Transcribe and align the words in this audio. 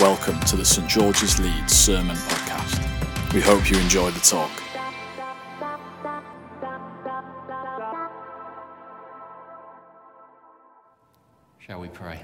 Welcome 0.00 0.38
to 0.42 0.54
the 0.54 0.64
St 0.64 0.88
George's 0.88 1.40
Leeds 1.40 1.72
Sermon 1.72 2.14
Podcast. 2.14 3.32
We 3.34 3.40
hope 3.40 3.68
you 3.68 3.76
enjoy 3.78 4.12
the 4.12 4.20
talk. 4.20 4.48
Shall 11.58 11.80
we 11.80 11.88
pray? 11.88 12.22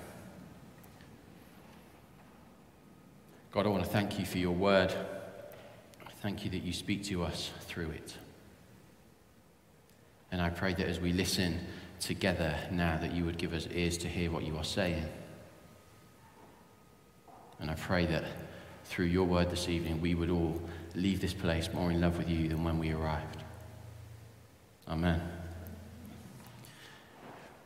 God, 3.51 3.67
I 3.67 3.71
want 3.71 3.83
to 3.83 3.91
thank 3.91 4.21
you 4.21 4.25
for 4.25 4.39
your 4.39 4.55
word. 4.55 4.95
Thank 6.23 6.45
you 6.45 6.53
that 6.53 6.63
you 6.63 6.73
speak 6.73 7.03
to 7.07 7.25
us 7.25 7.51
through 7.63 7.91
it. 7.91 8.15
And 10.31 10.41
I 10.41 10.51
pray 10.51 10.75
that 10.75 10.87
as 10.87 11.01
we 11.01 11.13
listen 11.13 11.59
together 11.99 12.57
now, 12.71 12.99
that 12.99 13.13
you 13.13 13.25
would 13.25 13.37
give 13.37 13.53
us 13.53 13.67
ears 13.73 13.99
to 13.99 14.09
hear 14.09 14.31
what 14.31 14.45
you 14.45 14.57
are 14.59 14.65
saying. 14.65 15.09
And 17.61 17.71
I 17.71 17.75
pray 17.75 18.07
that 18.07 18.25
through 18.85 19.07
your 19.07 19.25
word 19.25 19.51
this 19.51 19.69
evening, 19.69 20.01
we 20.01 20.15
would 20.15 20.31
all 20.31 20.61
leave 20.95 21.21
this 21.21 21.35
place 21.35 21.69
more 21.73 21.91
in 21.91 22.01
love 22.01 22.19
with 22.19 22.29
you 22.29 22.49
than 22.49 22.65
when 22.65 22.79
we 22.79 22.93
arrived. 22.93 23.43
Amen. 24.89 25.21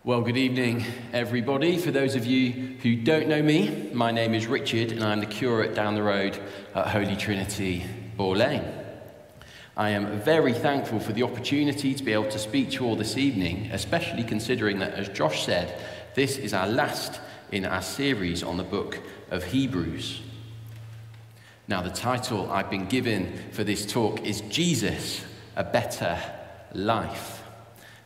Well, 0.04 0.22
good 0.22 0.36
evening, 0.36 0.84
everybody. 1.12 1.76
For 1.76 1.90
those 1.90 2.14
of 2.14 2.24
you 2.24 2.76
who 2.82 2.96
don't 2.96 3.28
know 3.28 3.42
me, 3.42 3.90
my 3.92 4.10
name 4.10 4.32
is 4.32 4.46
Richard, 4.46 4.92
and 4.92 5.02
I'm 5.02 5.20
the 5.20 5.26
curate 5.26 5.74
down 5.74 5.94
the 5.94 6.02
road 6.02 6.40
at 6.74 6.86
Holy 6.86 7.16
Trinity, 7.16 7.84
Boar 8.16 8.36
Lane. 8.36 8.64
I 9.76 9.90
am 9.90 10.20
very 10.20 10.52
thankful 10.52 10.98
for 10.98 11.12
the 11.12 11.24
opportunity 11.24 11.94
to 11.94 12.02
be 12.02 12.12
able 12.12 12.30
to 12.30 12.38
speak 12.38 12.70
to 12.70 12.74
you 12.76 12.86
all 12.86 12.96
this 12.96 13.16
evening, 13.16 13.70
especially 13.72 14.24
considering 14.24 14.78
that, 14.78 14.94
as 14.94 15.08
Josh 15.08 15.44
said, 15.44 15.78
this 16.14 16.38
is 16.38 16.54
our 16.54 16.66
last 16.66 17.20
in 17.52 17.64
our 17.66 17.82
series 17.82 18.42
on 18.42 18.56
the 18.56 18.64
book 18.64 18.98
of 19.30 19.44
Hebrews. 19.44 20.20
Now, 21.66 21.82
the 21.82 21.90
title 21.90 22.50
I've 22.50 22.70
been 22.70 22.86
given 22.86 23.50
for 23.52 23.62
this 23.62 23.84
talk 23.84 24.24
is 24.24 24.40
Jesus, 24.42 25.24
a 25.54 25.64
Better 25.64 26.18
Life. 26.72 27.42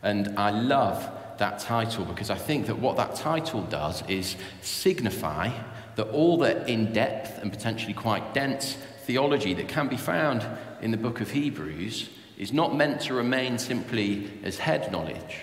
And 0.01 0.37
I 0.37 0.49
love 0.51 1.09
that 1.37 1.59
title 1.59 2.05
because 2.05 2.29
I 2.29 2.35
think 2.35 2.67
that 2.67 2.79
what 2.79 2.97
that 2.97 3.15
title 3.15 3.61
does 3.61 4.03
is 4.09 4.35
signify 4.61 5.49
that 5.95 6.09
all 6.09 6.37
the 6.37 6.65
in 6.69 6.91
depth 6.91 7.39
and 7.39 7.51
potentially 7.51 7.93
quite 7.93 8.33
dense 8.33 8.77
theology 9.05 9.53
that 9.53 9.67
can 9.67 9.87
be 9.87 9.97
found 9.97 10.45
in 10.81 10.91
the 10.91 10.97
book 10.97 11.21
of 11.21 11.31
Hebrews 11.31 12.09
is 12.37 12.51
not 12.51 12.75
meant 12.75 13.01
to 13.01 13.13
remain 13.13 13.57
simply 13.57 14.29
as 14.43 14.57
head 14.57 14.91
knowledge. 14.91 15.39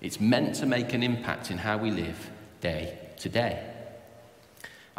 It's 0.00 0.20
meant 0.20 0.56
to 0.56 0.66
make 0.66 0.92
an 0.92 1.02
impact 1.02 1.50
in 1.50 1.58
how 1.58 1.78
we 1.78 1.90
live 1.90 2.30
day 2.60 2.98
to 3.18 3.28
day. 3.28 3.62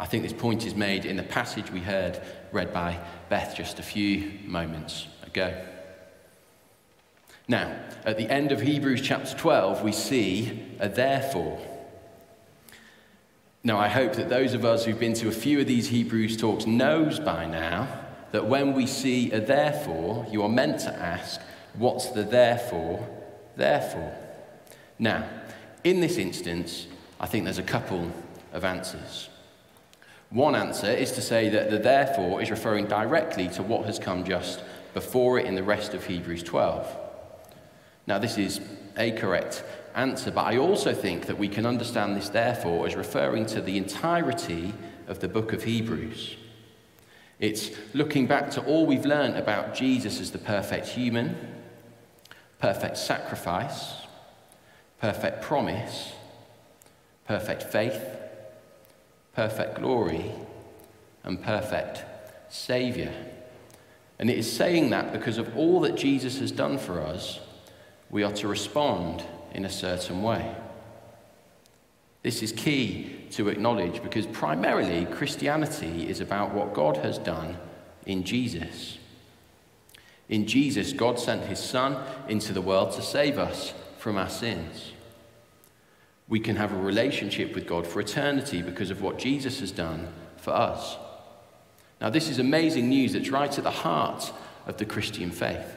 I 0.00 0.06
think 0.06 0.22
this 0.22 0.32
point 0.32 0.64
is 0.64 0.74
made 0.74 1.04
in 1.04 1.16
the 1.16 1.22
passage 1.22 1.70
we 1.70 1.80
heard 1.80 2.18
read 2.52 2.72
by 2.72 2.98
Beth 3.28 3.54
just 3.54 3.78
a 3.78 3.82
few 3.82 4.32
moments 4.46 5.06
ago. 5.24 5.62
Now, 7.46 7.78
at 8.06 8.16
the 8.16 8.26
end 8.30 8.50
of 8.50 8.62
Hebrews 8.62 9.02
chapter 9.02 9.36
12, 9.36 9.82
we 9.82 9.92
see 9.92 10.62
a 10.78 10.88
therefore. 10.88 11.60
Now, 13.62 13.78
I 13.78 13.88
hope 13.88 14.14
that 14.14 14.30
those 14.30 14.54
of 14.54 14.64
us 14.64 14.86
who've 14.86 14.98
been 14.98 15.12
to 15.14 15.28
a 15.28 15.32
few 15.32 15.60
of 15.60 15.66
these 15.66 15.88
Hebrews 15.88 16.38
talks 16.38 16.66
knows 16.66 17.20
by 17.20 17.44
now 17.44 17.86
that 18.32 18.46
when 18.46 18.72
we 18.72 18.86
see 18.86 19.30
a 19.32 19.40
therefore, 19.40 20.26
you 20.30 20.42
are 20.42 20.48
meant 20.48 20.80
to 20.80 20.94
ask, 20.94 21.42
what's 21.74 22.08
the 22.08 22.22
therefore, 22.22 23.06
therefore? 23.54 24.16
Now, 24.98 25.28
in 25.84 26.00
this 26.00 26.16
instance, 26.16 26.86
I 27.20 27.26
think 27.26 27.44
there's 27.44 27.58
a 27.58 27.62
couple 27.62 28.10
of 28.54 28.64
answers. 28.64 29.29
One 30.30 30.54
answer 30.54 30.88
is 30.90 31.10
to 31.12 31.22
say 31.22 31.48
that 31.48 31.70
the 31.70 31.78
therefore 31.78 32.40
is 32.40 32.50
referring 32.50 32.86
directly 32.86 33.48
to 33.48 33.64
what 33.64 33.86
has 33.86 33.98
come 33.98 34.24
just 34.24 34.62
before 34.94 35.40
it 35.40 35.46
in 35.46 35.56
the 35.56 35.62
rest 35.64 35.92
of 35.92 36.06
Hebrews 36.06 36.44
12. 36.44 36.86
Now, 38.06 38.18
this 38.18 38.38
is 38.38 38.60
a 38.96 39.10
correct 39.12 39.64
answer, 39.94 40.30
but 40.30 40.44
I 40.44 40.56
also 40.56 40.94
think 40.94 41.26
that 41.26 41.38
we 41.38 41.48
can 41.48 41.66
understand 41.66 42.14
this 42.16 42.28
therefore 42.28 42.86
as 42.86 42.94
referring 42.94 43.46
to 43.46 43.60
the 43.60 43.76
entirety 43.76 44.72
of 45.08 45.18
the 45.18 45.26
book 45.26 45.52
of 45.52 45.64
Hebrews. 45.64 46.36
It's 47.40 47.70
looking 47.92 48.28
back 48.28 48.50
to 48.52 48.64
all 48.64 48.86
we've 48.86 49.06
learned 49.06 49.36
about 49.36 49.74
Jesus 49.74 50.20
as 50.20 50.30
the 50.30 50.38
perfect 50.38 50.86
human, 50.86 51.36
perfect 52.60 52.98
sacrifice, 52.98 54.06
perfect 55.00 55.42
promise, 55.42 56.12
perfect 57.26 57.64
faith, 57.64 58.19
perfect 59.34 59.76
glory, 59.76 60.32
and 61.24 61.42
perfect 61.42 62.04
Saviour. 62.48 63.12
And 64.18 64.28
it 64.28 64.38
is 64.38 64.50
saying 64.50 64.90
that 64.90 65.12
because 65.12 65.38
of 65.38 65.56
all 65.56 65.80
that 65.80 65.96
Jesus 65.96 66.40
has 66.40 66.52
done 66.52 66.78
for 66.78 67.00
us, 67.00 67.40
we 68.10 68.22
are 68.22 68.32
to 68.32 68.48
respond 68.48 69.22
in 69.54 69.64
a 69.64 69.70
certain 69.70 70.22
way. 70.22 70.54
This 72.22 72.42
is 72.42 72.52
key 72.52 73.24
to 73.30 73.48
acknowledge 73.48 74.02
because 74.02 74.26
primarily 74.26 75.06
Christianity 75.06 76.08
is 76.08 76.20
about 76.20 76.52
what 76.52 76.74
God 76.74 76.98
has 76.98 77.16
done 77.16 77.56
in 78.04 78.24
Jesus. 78.24 78.98
In 80.28 80.46
Jesus, 80.46 80.92
God 80.92 81.18
sent 81.18 81.42
his 81.44 81.58
Son 81.58 81.96
into 82.28 82.52
the 82.52 82.60
world 82.60 82.92
to 82.92 83.02
save 83.02 83.38
us 83.38 83.72
from 83.98 84.16
our 84.16 84.28
sins. 84.28 84.92
We 86.30 86.40
can 86.40 86.56
have 86.56 86.72
a 86.72 86.76
relationship 86.76 87.54
with 87.54 87.66
God 87.66 87.86
for 87.86 88.00
eternity 88.00 88.62
because 88.62 88.90
of 88.90 89.02
what 89.02 89.18
Jesus 89.18 89.60
has 89.60 89.72
done 89.72 90.08
for 90.36 90.52
us. 90.52 90.96
Now, 92.00 92.08
this 92.08 92.30
is 92.30 92.38
amazing 92.38 92.88
news 92.88 93.12
that's 93.12 93.30
right 93.30 93.58
at 93.58 93.64
the 93.64 93.70
heart 93.70 94.32
of 94.66 94.78
the 94.78 94.84
Christian 94.84 95.32
faith. 95.32 95.76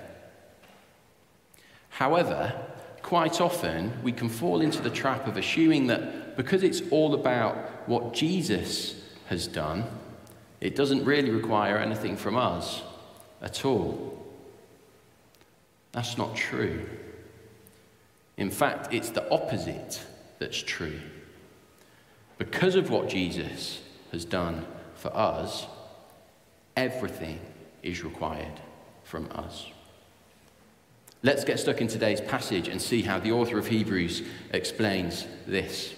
However, 1.89 2.53
quite 3.01 3.41
often 3.41 3.91
we 4.03 4.11
can 4.11 4.29
fall 4.29 4.61
into 4.61 4.79
the 4.81 4.91
trap 4.91 5.27
of 5.27 5.37
assuming 5.37 5.87
that 5.87 6.37
because 6.37 6.61
it's 6.61 6.83
all 6.91 7.15
about 7.15 7.55
what 7.89 8.13
Jesus 8.13 9.01
has 9.25 9.47
done, 9.47 9.83
it 10.61 10.75
doesn't 10.75 11.03
really 11.03 11.31
require 11.31 11.79
anything 11.79 12.15
from 12.15 12.37
us 12.37 12.83
at 13.41 13.65
all. 13.65 14.23
That's 15.93 16.17
not 16.17 16.35
true. 16.35 16.87
In 18.37 18.51
fact, 18.51 18.93
it's 18.93 19.09
the 19.09 19.29
opposite 19.31 19.99
that's 20.43 20.61
true. 20.61 20.99
Because 22.37 22.75
of 22.75 22.89
what 22.89 23.07
Jesus 23.07 23.79
has 24.11 24.25
done 24.25 24.65
for 24.93 25.15
us, 25.15 25.65
everything 26.75 27.39
is 27.81 28.03
required 28.03 28.59
from 29.05 29.29
us. 29.31 29.67
Let's 31.21 31.45
get 31.45 31.61
stuck 31.61 31.79
in 31.79 31.87
today's 31.87 32.19
passage 32.19 32.67
and 32.67 32.81
see 32.81 33.03
how 33.03 33.19
the 33.19 33.31
author 33.31 33.57
of 33.57 33.67
Hebrews 33.67 34.23
explains 34.51 35.25
this. 35.47 35.95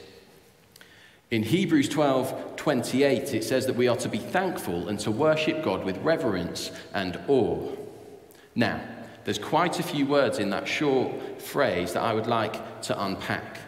In 1.32 1.42
Hebrews 1.42 1.90
12 1.90 2.56
28, 2.56 3.34
it 3.34 3.44
says 3.44 3.66
that 3.66 3.76
we 3.76 3.88
are 3.88 3.98
to 3.98 4.10
be 4.10 4.20
thankful 4.20 4.90
and 4.90 5.00
to 5.00 5.10
worship 5.10 5.64
God 5.64 5.84
with 5.84 5.98
reverence 6.04 6.70
and 6.94 7.20
awe. 7.28 7.72
Now, 8.54 8.80
there's 9.24 9.40
quite 9.40 9.80
a 9.80 9.84
few 9.84 10.06
words 10.06 10.38
in 10.38 10.52
that 10.52 10.68
short 10.68 11.42
phrase 11.42 11.94
that 11.94 12.04
I 12.04 12.14
would 12.14 12.28
like 12.28 12.84
to 12.84 13.04
unpack. 13.04 13.65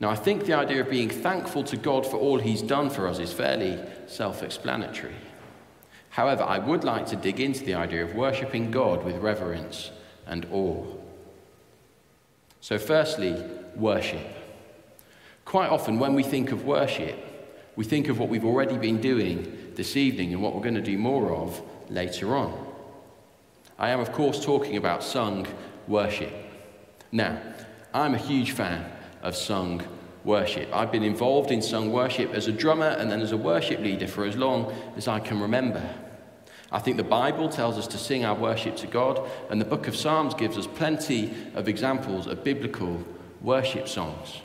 Now, 0.00 0.10
I 0.10 0.14
think 0.14 0.44
the 0.44 0.54
idea 0.54 0.80
of 0.80 0.90
being 0.90 1.10
thankful 1.10 1.64
to 1.64 1.76
God 1.76 2.06
for 2.06 2.18
all 2.18 2.38
He's 2.38 2.62
done 2.62 2.88
for 2.88 3.08
us 3.08 3.18
is 3.18 3.32
fairly 3.32 3.78
self 4.06 4.42
explanatory. 4.42 5.16
However, 6.10 6.44
I 6.44 6.58
would 6.58 6.84
like 6.84 7.06
to 7.06 7.16
dig 7.16 7.40
into 7.40 7.64
the 7.64 7.74
idea 7.74 8.04
of 8.04 8.14
worshipping 8.14 8.70
God 8.70 9.04
with 9.04 9.16
reverence 9.16 9.90
and 10.26 10.46
awe. 10.52 10.86
So, 12.60 12.78
firstly, 12.78 13.42
worship. 13.74 14.26
Quite 15.44 15.70
often, 15.70 15.98
when 15.98 16.14
we 16.14 16.22
think 16.22 16.52
of 16.52 16.64
worship, 16.64 17.16
we 17.74 17.84
think 17.84 18.08
of 18.08 18.18
what 18.18 18.28
we've 18.28 18.44
already 18.44 18.76
been 18.76 19.00
doing 19.00 19.72
this 19.74 19.96
evening 19.96 20.32
and 20.32 20.42
what 20.42 20.54
we're 20.54 20.62
going 20.62 20.74
to 20.74 20.80
do 20.80 20.98
more 20.98 21.32
of 21.32 21.60
later 21.88 22.36
on. 22.36 22.66
I 23.78 23.90
am, 23.90 24.00
of 24.00 24.12
course, 24.12 24.44
talking 24.44 24.76
about 24.76 25.02
sung 25.02 25.46
worship. 25.86 26.32
Now, 27.10 27.40
I'm 27.94 28.14
a 28.14 28.18
huge 28.18 28.52
fan 28.52 28.84
of 29.22 29.36
sung 29.36 29.82
worship. 30.24 30.68
I've 30.72 30.92
been 30.92 31.02
involved 31.02 31.50
in 31.50 31.62
sung 31.62 31.92
worship 31.92 32.34
as 32.34 32.48
a 32.48 32.52
drummer 32.52 32.88
and 32.88 33.10
then 33.10 33.20
as 33.20 33.32
a 33.32 33.36
worship 33.36 33.80
leader 33.80 34.06
for 34.06 34.24
as 34.24 34.36
long 34.36 34.72
as 34.96 35.08
I 35.08 35.20
can 35.20 35.40
remember. 35.40 35.82
I 36.70 36.78
think 36.78 36.98
the 36.98 37.04
Bible 37.04 37.48
tells 37.48 37.78
us 37.78 37.86
to 37.88 37.98
sing 37.98 38.26
our 38.26 38.34
worship 38.34 38.76
to 38.76 38.86
God, 38.86 39.26
and 39.48 39.58
the 39.58 39.64
book 39.64 39.88
of 39.88 39.96
Psalms 39.96 40.34
gives 40.34 40.58
us 40.58 40.66
plenty 40.66 41.34
of 41.54 41.66
examples 41.66 42.26
of 42.26 42.44
biblical 42.44 43.02
worship 43.40 43.88
songs. 43.88 44.42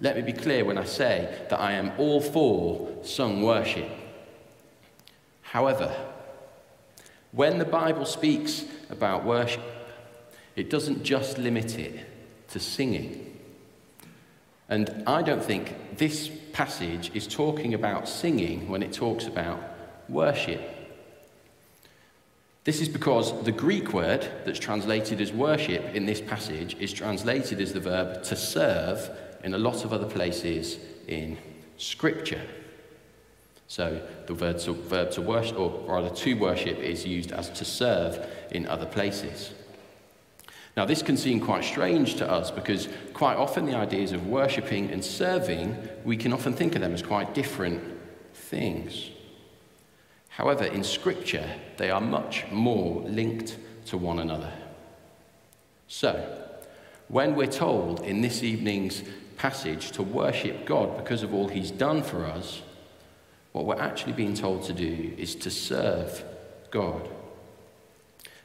Let 0.00 0.16
me 0.16 0.22
be 0.22 0.32
clear 0.32 0.64
when 0.64 0.78
I 0.78 0.84
say 0.84 1.44
that 1.50 1.58
I 1.58 1.72
am 1.72 1.92
all 1.98 2.20
for 2.20 3.04
sung 3.04 3.42
worship. 3.42 3.88
However, 5.42 5.94
when 7.32 7.58
the 7.58 7.64
Bible 7.64 8.04
speaks 8.04 8.64
about 8.88 9.24
worship, 9.24 9.62
it 10.54 10.70
doesn't 10.70 11.02
just 11.02 11.38
limit 11.38 11.78
it 11.78 12.06
to 12.50 12.60
singing. 12.60 13.31
And 14.68 15.02
I 15.06 15.22
don't 15.22 15.44
think 15.44 15.96
this 15.98 16.30
passage 16.52 17.10
is 17.14 17.26
talking 17.26 17.74
about 17.74 18.08
singing 18.08 18.68
when 18.68 18.82
it 18.82 18.92
talks 18.92 19.26
about 19.26 19.60
worship. 20.08 20.60
This 22.64 22.80
is 22.80 22.88
because 22.88 23.42
the 23.42 23.52
Greek 23.52 23.92
word 23.92 24.26
that's 24.44 24.60
translated 24.60 25.20
as 25.20 25.32
worship 25.32 25.94
in 25.94 26.06
this 26.06 26.20
passage 26.20 26.76
is 26.78 26.92
translated 26.92 27.60
as 27.60 27.72
the 27.72 27.80
verb 27.80 28.22
to 28.24 28.36
serve 28.36 29.10
in 29.42 29.54
a 29.54 29.58
lot 29.58 29.84
of 29.84 29.92
other 29.92 30.06
places 30.06 30.78
in 31.08 31.36
Scripture. 31.76 32.42
So 33.66 34.00
the 34.26 34.34
verb 34.34 34.58
to, 34.60 34.74
verb 34.74 35.10
to 35.12 35.22
worship, 35.22 35.58
or 35.58 35.70
rather 35.86 36.14
to 36.14 36.34
worship, 36.34 36.78
is 36.78 37.04
used 37.04 37.32
as 37.32 37.50
to 37.50 37.64
serve 37.64 38.24
in 38.52 38.66
other 38.66 38.86
places. 38.86 39.52
Now, 40.76 40.86
this 40.86 41.02
can 41.02 41.16
seem 41.16 41.40
quite 41.40 41.64
strange 41.64 42.14
to 42.16 42.30
us 42.30 42.50
because 42.50 42.88
quite 43.12 43.36
often 43.36 43.66
the 43.66 43.76
ideas 43.76 44.12
of 44.12 44.26
worshipping 44.26 44.90
and 44.90 45.04
serving, 45.04 45.76
we 46.04 46.16
can 46.16 46.32
often 46.32 46.54
think 46.54 46.74
of 46.74 46.80
them 46.80 46.94
as 46.94 47.02
quite 47.02 47.34
different 47.34 47.82
things. 48.32 49.10
However, 50.28 50.64
in 50.64 50.82
Scripture, 50.82 51.48
they 51.76 51.90
are 51.90 52.00
much 52.00 52.46
more 52.50 53.02
linked 53.02 53.58
to 53.86 53.98
one 53.98 54.18
another. 54.18 54.52
So, 55.88 56.38
when 57.08 57.34
we're 57.34 57.46
told 57.46 58.00
in 58.00 58.22
this 58.22 58.42
evening's 58.42 59.02
passage 59.36 59.90
to 59.90 60.02
worship 60.02 60.64
God 60.64 60.96
because 60.96 61.22
of 61.22 61.34
all 61.34 61.48
He's 61.48 61.70
done 61.70 62.02
for 62.02 62.24
us, 62.24 62.62
what 63.52 63.66
we're 63.66 63.80
actually 63.80 64.14
being 64.14 64.32
told 64.32 64.62
to 64.64 64.72
do 64.72 65.12
is 65.18 65.34
to 65.34 65.50
serve 65.50 66.24
God. 66.70 67.10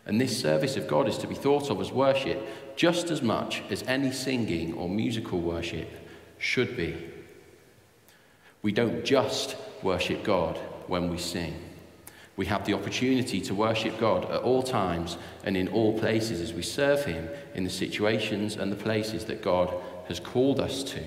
And 0.08 0.20
this 0.20 0.40
service 0.40 0.78
of 0.78 0.88
God 0.88 1.10
is 1.10 1.18
to 1.20 1.28
be 1.28 1.36
thought 1.36 1.70
of 1.70 1.82
as 1.82 1.92
worship 1.92 2.76
just 2.78 3.12
as 3.12 3.22
much 3.22 3.62
as 3.70 3.84
any 3.84 4.12
singing 4.12 4.74
or 4.74 4.88
musical 4.88 5.40
worship 5.40 5.90
should 6.38 6.78
be. 6.78 6.96
We 8.62 8.72
don't 8.72 9.04
just 9.04 9.58
worship 9.84 10.24
God 10.24 10.58
when 10.88 11.10
we 11.10 11.18
sing. 11.18 11.62
We 12.38 12.46
have 12.46 12.66
the 12.66 12.74
opportunity 12.74 13.42
to 13.42 13.54
worship 13.54 14.00
God 14.00 14.26
at 14.32 14.44
all 14.44 14.64
times 14.64 15.18
and 15.44 15.58
in 15.58 15.68
all 15.68 16.00
places 16.00 16.40
as 16.40 16.54
we 16.54 16.62
serve 16.62 17.04
Him 17.04 17.28
in 17.54 17.66
the 17.66 17.70
situations 17.70 18.56
and 18.56 18.72
the 18.72 18.78
places 18.78 19.26
that 19.26 19.42
God 19.42 19.74
has 20.08 20.20
called 20.22 20.62
us 20.62 20.84
to. 20.84 21.04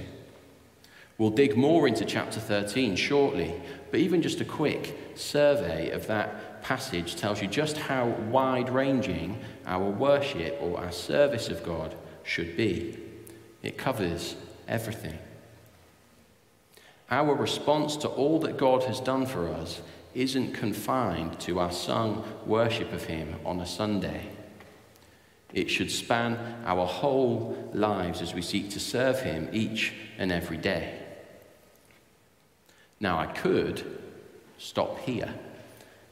We'll 1.17 1.31
dig 1.31 1.57
more 1.57 1.87
into 1.87 2.05
chapter 2.05 2.41
13 2.41 2.97
shortly, 2.97 3.55
but 3.91 4.01
even 4.01 4.21
just 4.23 4.41
a 4.41 4.45
quick 4.45 4.99
survey 5.15 5.91
of 5.91 6.07
that 6.09 6.50
passage 6.63 7.17
tells 7.17 7.41
you 7.41 7.49
just 7.49 7.77
how 7.77 8.07
wide 8.07 8.71
ranging 8.71 9.39
our 9.67 9.89
worship 9.91 10.59
or 10.61 10.79
our 10.79 10.93
service 10.93 11.49
of 11.49 11.63
God 11.63 11.95
should 12.23 12.57
be. 12.57 12.99
It 13.63 13.77
covers 13.77 14.37
everything. 14.69 15.19
Our 17.11 17.35
response 17.35 17.97
to 17.99 18.09
all 18.09 18.39
that 18.41 18.57
God 18.57 18.85
has 18.85 19.01
done 19.01 19.27
for 19.27 19.49
us 19.49 19.81
isn't 20.15 20.55
confined 20.55 21.39
to 21.41 21.59
our 21.59 21.73
sung 21.73 22.25
worship 22.47 22.93
of 22.93 23.05
Him 23.05 23.35
on 23.45 23.61
a 23.61 23.67
Sunday. 23.67 24.29
It 25.53 25.69
should 25.69 25.91
span 25.91 26.63
our 26.65 26.87
whole 26.87 27.71
lives 27.75 28.23
as 28.23 28.35
we 28.35 28.43
seek 28.43 28.71
to 28.71 28.81
serve 28.81 29.21
Him 29.21 29.49
each 29.53 29.93
and 30.19 30.31
every 30.31 30.57
day. 30.57 31.01
Now, 33.01 33.19
I 33.19 33.27
could 33.27 34.01
stop 34.59 34.99
here 35.01 35.35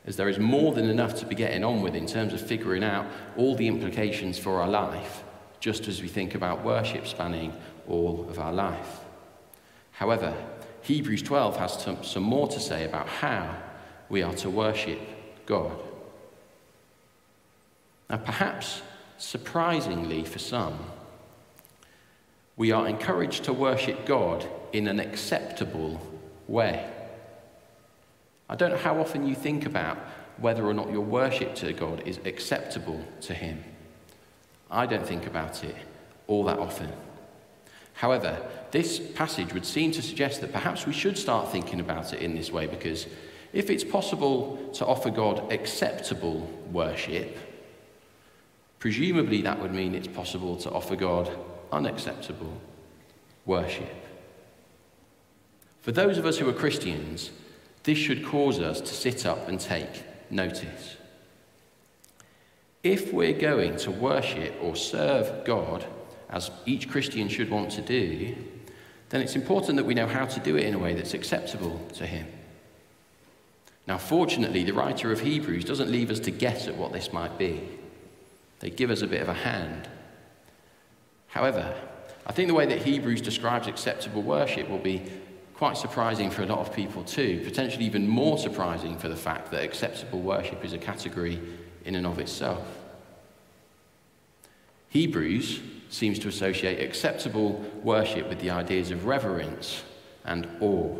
as 0.08 0.16
there 0.16 0.30
is 0.30 0.38
more 0.38 0.72
than 0.72 0.88
enough 0.88 1.14
to 1.16 1.26
be 1.26 1.34
getting 1.34 1.62
on 1.62 1.82
with 1.82 1.94
in 1.94 2.06
terms 2.06 2.32
of 2.32 2.40
figuring 2.40 2.82
out 2.82 3.04
all 3.36 3.54
the 3.54 3.68
implications 3.68 4.38
for 4.38 4.58
our 4.62 4.68
life, 4.68 5.22
just 5.60 5.86
as 5.86 6.00
we 6.00 6.08
think 6.08 6.34
about 6.34 6.64
worship 6.64 7.06
spanning 7.06 7.52
all 7.86 8.26
of 8.30 8.38
our 8.38 8.52
life. 8.52 9.00
However, 9.92 10.34
Hebrews 10.80 11.20
12 11.20 11.56
has 11.58 11.86
some 12.10 12.22
more 12.22 12.48
to 12.48 12.58
say 12.58 12.86
about 12.86 13.06
how 13.06 13.54
we 14.08 14.22
are 14.22 14.32
to 14.36 14.48
worship 14.48 14.98
God. 15.44 15.78
Now, 18.08 18.16
perhaps 18.16 18.80
surprisingly 19.18 20.24
for 20.24 20.38
some, 20.38 20.78
we 22.56 22.72
are 22.72 22.88
encouraged 22.88 23.44
to 23.44 23.52
worship 23.52 24.06
God 24.06 24.48
in 24.72 24.88
an 24.88 25.00
acceptable 25.00 26.00
way. 26.46 26.90
I 28.48 28.56
don't 28.56 28.70
know 28.70 28.76
how 28.76 28.98
often 28.98 29.26
you 29.26 29.34
think 29.34 29.66
about 29.66 29.98
whether 30.38 30.64
or 30.64 30.74
not 30.74 30.90
your 30.90 31.02
worship 31.02 31.54
to 31.56 31.72
God 31.72 32.06
is 32.06 32.18
acceptable 32.24 33.04
to 33.22 33.34
Him. 33.34 33.62
I 34.70 34.86
don't 34.86 35.06
think 35.06 35.26
about 35.26 35.64
it 35.64 35.76
all 36.26 36.44
that 36.44 36.58
often. 36.58 36.92
However, 37.94 38.38
this 38.70 39.00
passage 39.00 39.52
would 39.52 39.66
seem 39.66 39.90
to 39.92 40.02
suggest 40.02 40.40
that 40.40 40.52
perhaps 40.52 40.86
we 40.86 40.92
should 40.92 41.18
start 41.18 41.50
thinking 41.50 41.80
about 41.80 42.12
it 42.12 42.22
in 42.22 42.36
this 42.36 42.52
way 42.52 42.66
because 42.66 43.06
if 43.52 43.70
it's 43.70 43.82
possible 43.82 44.70
to 44.74 44.86
offer 44.86 45.10
God 45.10 45.52
acceptable 45.52 46.40
worship, 46.70 47.36
presumably 48.78 49.42
that 49.42 49.60
would 49.60 49.74
mean 49.74 49.94
it's 49.94 50.06
possible 50.06 50.56
to 50.58 50.70
offer 50.70 50.94
God 50.94 51.30
unacceptable 51.72 52.60
worship. 53.46 53.94
For 55.80 55.90
those 55.90 56.18
of 56.18 56.26
us 56.26 56.38
who 56.38 56.48
are 56.48 56.52
Christians, 56.52 57.30
this 57.88 57.96
should 57.96 58.22
cause 58.22 58.60
us 58.60 58.82
to 58.82 58.92
sit 58.92 59.24
up 59.24 59.48
and 59.48 59.58
take 59.58 60.04
notice. 60.28 60.98
If 62.82 63.14
we're 63.14 63.32
going 63.32 63.78
to 63.78 63.90
worship 63.90 64.54
or 64.60 64.76
serve 64.76 65.46
God, 65.46 65.86
as 66.28 66.50
each 66.66 66.90
Christian 66.90 67.28
should 67.28 67.48
want 67.48 67.70
to 67.70 67.80
do, 67.80 68.36
then 69.08 69.22
it's 69.22 69.36
important 69.36 69.78
that 69.78 69.86
we 69.86 69.94
know 69.94 70.06
how 70.06 70.26
to 70.26 70.38
do 70.40 70.58
it 70.58 70.64
in 70.64 70.74
a 70.74 70.78
way 70.78 70.92
that's 70.92 71.14
acceptable 71.14 71.80
to 71.94 72.04
Him. 72.04 72.26
Now, 73.86 73.96
fortunately, 73.96 74.64
the 74.64 74.74
writer 74.74 75.10
of 75.10 75.20
Hebrews 75.20 75.64
doesn't 75.64 75.90
leave 75.90 76.10
us 76.10 76.20
to 76.20 76.30
guess 76.30 76.68
at 76.68 76.76
what 76.76 76.92
this 76.92 77.10
might 77.10 77.38
be, 77.38 77.66
they 78.60 78.68
give 78.68 78.90
us 78.90 79.00
a 79.00 79.06
bit 79.06 79.22
of 79.22 79.30
a 79.30 79.32
hand. 79.32 79.88
However, 81.28 81.74
I 82.26 82.32
think 82.32 82.48
the 82.48 82.54
way 82.54 82.66
that 82.66 82.82
Hebrews 82.82 83.22
describes 83.22 83.66
acceptable 83.66 84.20
worship 84.20 84.68
will 84.68 84.76
be 84.76 85.10
quite 85.58 85.76
surprising 85.76 86.30
for 86.30 86.44
a 86.44 86.46
lot 86.46 86.60
of 86.60 86.72
people 86.72 87.02
too, 87.02 87.40
potentially 87.42 87.84
even 87.84 88.06
more 88.06 88.38
surprising 88.38 88.96
for 88.96 89.08
the 89.08 89.16
fact 89.16 89.50
that 89.50 89.64
acceptable 89.64 90.20
worship 90.20 90.64
is 90.64 90.72
a 90.72 90.78
category 90.78 91.40
in 91.84 91.96
and 91.96 92.06
of 92.06 92.20
itself. 92.20 92.64
Hebrews 94.90 95.60
seems 95.88 96.20
to 96.20 96.28
associate 96.28 96.80
acceptable 96.80 97.54
worship 97.82 98.28
with 98.28 98.38
the 98.38 98.50
ideas 98.50 98.92
of 98.92 99.04
reverence 99.04 99.82
and 100.24 100.46
awe. 100.60 100.96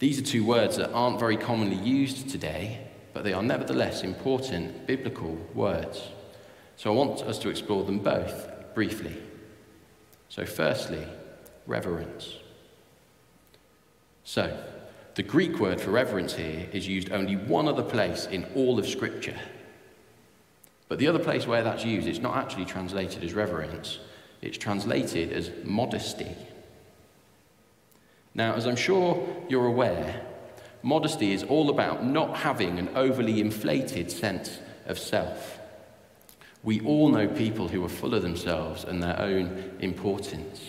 These 0.00 0.18
are 0.18 0.24
two 0.24 0.44
words 0.44 0.76
that 0.78 0.90
aren't 0.90 1.20
very 1.20 1.36
commonly 1.36 1.76
used 1.76 2.28
today, 2.28 2.88
but 3.12 3.22
they 3.22 3.32
are 3.32 3.42
nevertheless 3.42 4.02
important 4.02 4.88
biblical 4.88 5.36
words. 5.54 6.08
So 6.76 6.92
I 6.92 6.96
want 6.96 7.22
us 7.22 7.38
to 7.38 7.50
explore 7.50 7.84
them 7.84 8.00
both 8.00 8.74
briefly. 8.74 9.16
So, 10.28 10.44
firstly, 10.44 11.06
reverence. 11.68 12.34
So, 14.30 14.56
the 15.16 15.24
Greek 15.24 15.58
word 15.58 15.80
for 15.80 15.90
reverence 15.90 16.34
here 16.34 16.68
is 16.72 16.86
used 16.86 17.10
only 17.10 17.34
one 17.34 17.66
other 17.66 17.82
place 17.82 18.26
in 18.26 18.44
all 18.54 18.78
of 18.78 18.86
Scripture. 18.86 19.36
But 20.86 21.00
the 21.00 21.08
other 21.08 21.18
place 21.18 21.48
where 21.48 21.64
that's 21.64 21.84
used, 21.84 22.06
it's 22.06 22.20
not 22.20 22.36
actually 22.36 22.66
translated 22.66 23.24
as 23.24 23.34
reverence, 23.34 23.98
it's 24.40 24.56
translated 24.56 25.32
as 25.32 25.50
modesty. 25.64 26.30
Now, 28.32 28.54
as 28.54 28.68
I'm 28.68 28.76
sure 28.76 29.28
you're 29.48 29.66
aware, 29.66 30.24
modesty 30.84 31.32
is 31.32 31.42
all 31.42 31.68
about 31.68 32.06
not 32.06 32.36
having 32.36 32.78
an 32.78 32.90
overly 32.94 33.40
inflated 33.40 34.12
sense 34.12 34.60
of 34.86 34.96
self. 34.96 35.58
We 36.62 36.80
all 36.82 37.08
know 37.08 37.26
people 37.26 37.66
who 37.66 37.84
are 37.84 37.88
full 37.88 38.14
of 38.14 38.22
themselves 38.22 38.84
and 38.84 39.02
their 39.02 39.18
own 39.18 39.76
importance. 39.80 40.60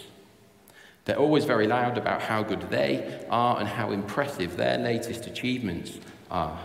They're 1.06 1.18
always 1.18 1.46
very 1.46 1.68
loud 1.68 1.98
about 1.98 2.22
how 2.22 2.44
good 2.44 2.70
they 2.70 3.26
are 3.30 3.60
and 3.60 3.68
how 3.68 3.92
impressive 3.92 4.58
their 4.58 4.78
latest 4.78 5.26
achievements 5.28 5.98
are. 6.30 6.60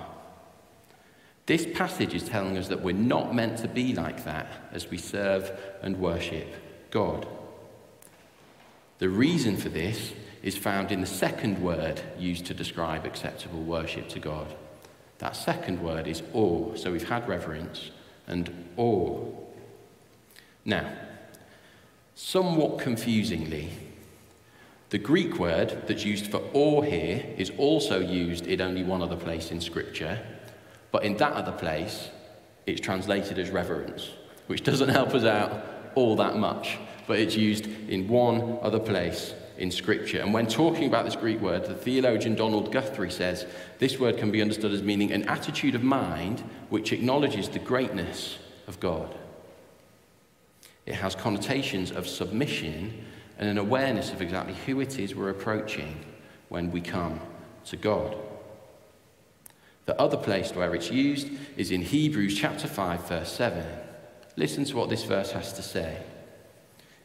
This 1.46 1.66
passage 1.74 2.12
is 2.12 2.24
telling 2.24 2.58
us 2.58 2.68
that 2.68 2.82
we're 2.82 2.92
not 2.92 3.34
meant 3.34 3.58
to 3.58 3.68
be 3.68 3.94
like 3.94 4.24
that 4.24 4.48
as 4.72 4.90
we 4.90 4.98
serve 4.98 5.50
and 5.80 5.98
worship 5.98 6.48
God. 6.90 7.26
The 8.98 9.08
reason 9.08 9.56
for 9.56 9.68
this 9.68 10.12
is 10.42 10.56
found 10.56 10.90
in 10.90 11.00
the 11.00 11.06
second 11.06 11.62
word 11.62 12.00
used 12.18 12.46
to 12.46 12.54
describe 12.54 13.04
acceptable 13.04 13.62
worship 13.62 14.08
to 14.08 14.18
God. 14.18 14.54
That 15.18 15.36
second 15.36 15.82
word 15.82 16.06
is 16.06 16.22
awe. 16.32 16.74
So 16.76 16.92
we've 16.92 17.08
had 17.08 17.28
reverence 17.28 17.90
and 18.26 18.50
awe. 18.76 19.24
Now, 20.64 20.92
somewhat 22.14 22.78
confusingly, 22.78 23.70
the 24.90 24.98
Greek 24.98 25.38
word 25.38 25.82
that's 25.86 26.04
used 26.04 26.26
for 26.26 26.42
awe 26.52 26.80
here 26.80 27.24
is 27.36 27.50
also 27.58 27.98
used 27.98 28.46
in 28.46 28.60
only 28.60 28.84
one 28.84 29.02
other 29.02 29.16
place 29.16 29.50
in 29.50 29.60
Scripture, 29.60 30.20
but 30.92 31.04
in 31.04 31.16
that 31.16 31.32
other 31.32 31.52
place, 31.52 32.10
it's 32.66 32.80
translated 32.80 33.38
as 33.38 33.50
reverence, 33.50 34.10
which 34.46 34.62
doesn't 34.62 34.88
help 34.90 35.14
us 35.14 35.24
out 35.24 35.64
all 35.94 36.16
that 36.16 36.36
much. 36.36 36.78
but 37.06 37.18
it's 37.18 37.36
used 37.36 37.66
in 37.88 38.08
one 38.08 38.58
other 38.62 38.80
place 38.80 39.34
in 39.58 39.70
Scripture. 39.70 40.20
And 40.20 40.34
when 40.34 40.46
talking 40.46 40.86
about 40.86 41.04
this 41.04 41.16
Greek 41.16 41.40
word, 41.40 41.64
the 41.64 41.74
theologian 41.74 42.34
Donald 42.34 42.72
Guthrie 42.72 43.10
says 43.10 43.46
this 43.78 43.98
word 43.98 44.18
can 44.18 44.30
be 44.30 44.42
understood 44.42 44.72
as 44.72 44.82
meaning 44.82 45.12
an 45.12 45.24
attitude 45.28 45.74
of 45.74 45.82
mind 45.82 46.40
which 46.68 46.92
acknowledges 46.92 47.48
the 47.48 47.58
greatness 47.58 48.38
of 48.66 48.80
God. 48.80 49.14
It 50.84 50.94
has 50.94 51.14
connotations 51.14 51.90
of 51.90 52.06
submission 52.06 53.04
and 53.38 53.48
an 53.48 53.58
awareness 53.58 54.12
of 54.12 54.22
exactly 54.22 54.54
who 54.66 54.80
it 54.80 54.98
is 54.98 55.14
we're 55.14 55.30
approaching 55.30 56.04
when 56.48 56.70
we 56.70 56.80
come 56.80 57.20
to 57.66 57.76
God. 57.76 58.16
The 59.86 60.00
other 60.00 60.16
place 60.16 60.54
where 60.54 60.74
it's 60.74 60.90
used 60.90 61.28
is 61.56 61.70
in 61.70 61.82
Hebrews 61.82 62.36
chapter 62.36 62.66
5, 62.66 63.08
verse 63.08 63.32
7. 63.32 63.64
Listen 64.36 64.64
to 64.64 64.76
what 64.76 64.90
this 64.90 65.04
verse 65.04 65.32
has 65.32 65.52
to 65.54 65.62
say. 65.62 66.02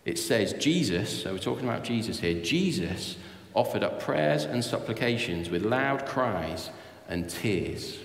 It 0.04 0.18
says, 0.18 0.54
Jesus, 0.54 1.24
so 1.24 1.34
we're 1.34 1.40
talking 1.40 1.68
about 1.68 1.84
Jesus 1.84 2.20
here, 2.20 2.42
Jesus 2.42 3.18
offered 3.54 3.84
up 3.84 4.02
prayers 4.02 4.46
and 4.46 4.64
supplications 4.64 5.50
with 5.50 5.64
loud 5.64 6.06
cries 6.06 6.72
and 7.08 7.30
tears 7.30 8.00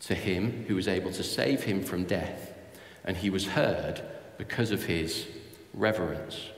to 0.00 0.14
him 0.14 0.64
who 0.66 0.74
was 0.74 0.88
able 0.88 1.12
to 1.12 1.22
save 1.22 1.62
him 1.62 1.82
from 1.82 2.04
death, 2.04 2.52
and 3.04 3.16
he 3.16 3.30
was 3.30 3.46
heard 3.46 4.02
because 4.36 4.70
of 4.70 4.84
his 4.84 5.26
reverence. 5.72 6.50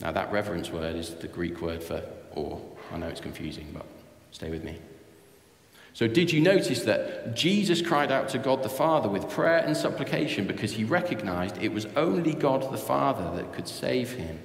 Now, 0.00 0.12
that 0.12 0.32
reverence 0.32 0.70
word 0.70 0.96
is 0.96 1.14
the 1.14 1.28
Greek 1.28 1.60
word 1.60 1.82
for 1.82 2.02
awe. 2.36 2.58
I 2.92 2.98
know 2.98 3.08
it's 3.08 3.20
confusing, 3.20 3.68
but 3.72 3.86
stay 4.30 4.50
with 4.50 4.64
me. 4.64 4.78
So, 5.92 6.06
did 6.06 6.32
you 6.32 6.40
notice 6.40 6.82
that 6.84 7.34
Jesus 7.34 7.82
cried 7.82 8.12
out 8.12 8.28
to 8.28 8.38
God 8.38 8.62
the 8.62 8.68
Father 8.68 9.08
with 9.08 9.28
prayer 9.28 9.58
and 9.58 9.76
supplication 9.76 10.46
because 10.46 10.72
he 10.72 10.84
recognized 10.84 11.60
it 11.60 11.72
was 11.72 11.86
only 11.96 12.34
God 12.34 12.70
the 12.70 12.78
Father 12.78 13.34
that 13.36 13.52
could 13.52 13.66
save 13.66 14.12
him 14.12 14.38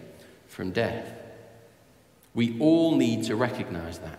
from 0.48 0.72
death? 0.72 1.14
We 2.34 2.60
all 2.60 2.96
need 2.96 3.26
to 3.26 3.36
recognize 3.36 4.00
that. 4.00 4.18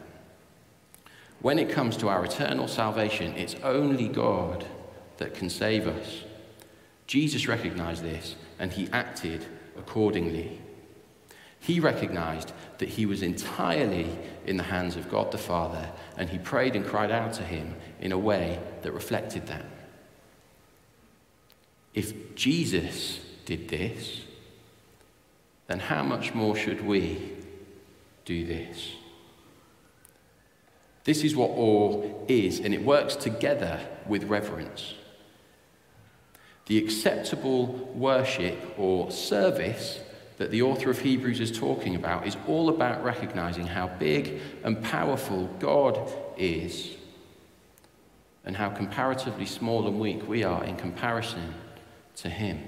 When 1.41 1.59
it 1.59 1.71
comes 1.71 1.97
to 1.99 2.09
our 2.09 2.25
eternal 2.25 2.69
salvation, 2.69 3.35
it's 3.37 3.57
only 3.65 4.09
God 4.09 4.65
that 5.19 5.35
can 5.35 5.51
save 5.51 5.87
us. 5.87 6.23
Jesus 7.07 7.49
recognized 7.49 8.03
this 8.03 8.37
and 8.59 8.73
he 8.73 8.89
acted 8.93 9.45
accordingly. 9.77 10.61
He 11.65 11.81
recognized 11.81 12.53
that 12.77 12.91
he 12.91 13.07
was 13.07 13.23
entirely 13.23 14.19
in 14.45 14.59
the 14.59 14.65
hands 14.65 14.97
of 14.97 15.11
God 15.11 15.33
the 15.33 15.39
Father, 15.39 15.89
and 16.19 16.29
he 16.29 16.37
prayed 16.37 16.77
and 16.77 16.85
cried 16.85 17.11
out 17.11 17.33
to 17.35 17.43
him 17.43 17.75
in 18.03 18.13
a 18.13 18.19
way 18.19 18.61
that 18.83 18.93
reflected 18.93 19.47
that. 19.47 19.65
If 21.95 22.35
Jesus 22.35 23.19
did 23.47 23.69
this, 23.69 24.21
then 25.67 25.79
how 25.79 26.03
much 26.03 26.35
more 26.35 26.55
should 26.55 26.85
we 26.85 27.33
do 28.27 28.45
this? 28.45 28.97
This 31.05 31.25
is 31.25 31.35
what 31.35 31.51
awe 31.51 32.27
is, 32.29 32.61
and 32.61 32.75
it 32.75 32.85
works 32.85 33.17
together 33.17 33.81
with 34.07 34.25
reverence. 34.25 34.93
The 36.67 36.77
acceptable 36.77 37.69
worship 37.95 38.59
or 38.77 39.11
service 39.11 40.01
that 40.37 40.51
the 40.51 40.63
author 40.63 40.91
of 40.91 40.99
Hebrews 40.99 41.41
is 41.41 41.57
talking 41.57 41.95
about 41.95 42.27
is 42.27 42.37
all 42.49 42.69
about 42.69 43.05
recognizing 43.05 43.67
how 43.67 43.87
big 43.87 44.41
and 44.65 44.83
powerful 44.83 45.47
God 45.61 46.13
is 46.37 46.97
and 48.45 48.57
how 48.57 48.69
comparatively 48.71 49.47
small 49.47 49.87
and 49.87 49.99
weak 49.99 50.29
we 50.29 50.43
are 50.43 50.65
in 50.65 50.77
comparison 50.77 51.55
to 52.17 52.29
Him. 52.29 52.63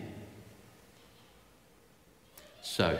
So, 2.62 2.98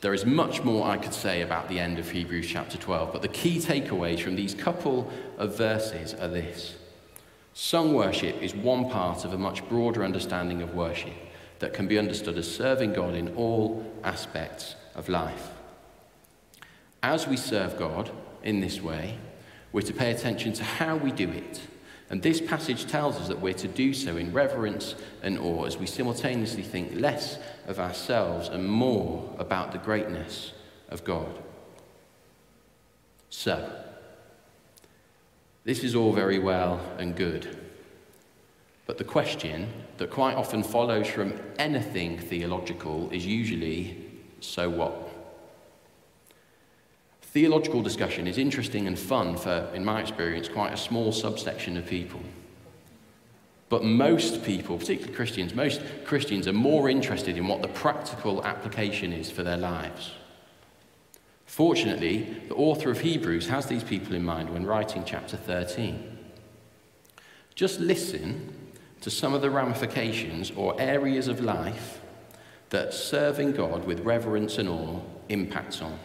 there 0.00 0.14
is 0.14 0.26
much 0.26 0.64
more 0.64 0.88
I 0.88 0.96
could 0.96 1.14
say 1.14 1.42
about 1.42 1.68
the 1.68 1.78
end 1.78 1.98
of 1.98 2.10
Hebrews 2.10 2.48
chapter 2.48 2.76
12, 2.76 3.12
but 3.12 3.22
the 3.22 3.28
key 3.28 3.58
takeaways 3.58 4.20
from 4.20 4.34
these 4.34 4.54
couple 4.54 5.10
of 5.38 5.56
verses 5.56 6.14
are 6.14 6.28
this. 6.28 6.74
Sung 7.54 7.94
worship 7.94 8.42
is 8.42 8.54
one 8.54 8.88
part 8.90 9.24
of 9.24 9.32
a 9.32 9.38
much 9.38 9.68
broader 9.68 10.02
understanding 10.02 10.62
of 10.62 10.74
worship 10.74 11.12
that 11.62 11.72
can 11.72 11.86
be 11.86 11.96
understood 11.96 12.36
as 12.36 12.52
serving 12.52 12.92
God 12.92 13.14
in 13.14 13.36
all 13.36 13.86
aspects 14.02 14.74
of 14.96 15.08
life. 15.08 15.50
As 17.04 17.28
we 17.28 17.36
serve 17.36 17.78
God 17.78 18.10
in 18.42 18.58
this 18.58 18.80
way, 18.80 19.16
we're 19.70 19.82
to 19.82 19.92
pay 19.92 20.10
attention 20.10 20.52
to 20.54 20.64
how 20.64 20.96
we 20.96 21.12
do 21.12 21.30
it. 21.30 21.60
And 22.10 22.20
this 22.20 22.40
passage 22.40 22.86
tells 22.86 23.16
us 23.16 23.28
that 23.28 23.40
we're 23.40 23.54
to 23.54 23.68
do 23.68 23.94
so 23.94 24.16
in 24.16 24.32
reverence 24.32 24.96
and 25.22 25.38
awe 25.38 25.64
as 25.64 25.76
we 25.76 25.86
simultaneously 25.86 26.64
think 26.64 26.98
less 27.00 27.38
of 27.68 27.78
ourselves 27.78 28.48
and 28.48 28.68
more 28.68 29.32
about 29.38 29.70
the 29.70 29.78
greatness 29.78 30.52
of 30.88 31.04
God. 31.04 31.38
So, 33.30 33.72
this 35.62 35.84
is 35.84 35.94
all 35.94 36.12
very 36.12 36.40
well 36.40 36.80
and 36.98 37.14
good. 37.14 37.61
But 38.92 38.98
the 38.98 39.04
question 39.04 39.72
that 39.96 40.10
quite 40.10 40.34
often 40.34 40.62
follows 40.62 41.06
from 41.06 41.32
anything 41.58 42.18
theological 42.18 43.08
is 43.10 43.24
usually 43.24 43.96
so 44.40 44.68
what? 44.68 45.08
Theological 47.22 47.80
discussion 47.80 48.26
is 48.26 48.36
interesting 48.36 48.86
and 48.86 48.98
fun 48.98 49.38
for, 49.38 49.70
in 49.72 49.82
my 49.82 50.02
experience, 50.02 50.46
quite 50.46 50.74
a 50.74 50.76
small 50.76 51.10
subsection 51.10 51.78
of 51.78 51.86
people. 51.86 52.20
But 53.70 53.82
most 53.82 54.44
people, 54.44 54.76
particularly 54.76 55.16
Christians, 55.16 55.54
most 55.54 55.80
Christians 56.04 56.46
are 56.46 56.52
more 56.52 56.90
interested 56.90 57.38
in 57.38 57.48
what 57.48 57.62
the 57.62 57.68
practical 57.68 58.44
application 58.44 59.14
is 59.14 59.30
for 59.30 59.42
their 59.42 59.56
lives. 59.56 60.10
Fortunately, 61.46 62.24
the 62.48 62.56
author 62.56 62.90
of 62.90 63.00
Hebrews 63.00 63.48
has 63.48 63.64
these 63.64 63.84
people 63.84 64.14
in 64.14 64.22
mind 64.22 64.50
when 64.50 64.66
writing 64.66 65.02
chapter 65.06 65.38
13. 65.38 66.18
Just 67.54 67.80
listen 67.80 68.58
to 69.02 69.10
some 69.10 69.34
of 69.34 69.42
the 69.42 69.50
ramifications 69.50 70.52
or 70.52 70.80
areas 70.80 71.28
of 71.28 71.40
life 71.40 72.00
that 72.70 72.94
serving 72.94 73.52
God 73.52 73.84
with 73.84 74.00
reverence 74.00 74.58
and 74.58 74.68
awe 74.68 75.00
impacts 75.28 75.82
on. 75.82 75.98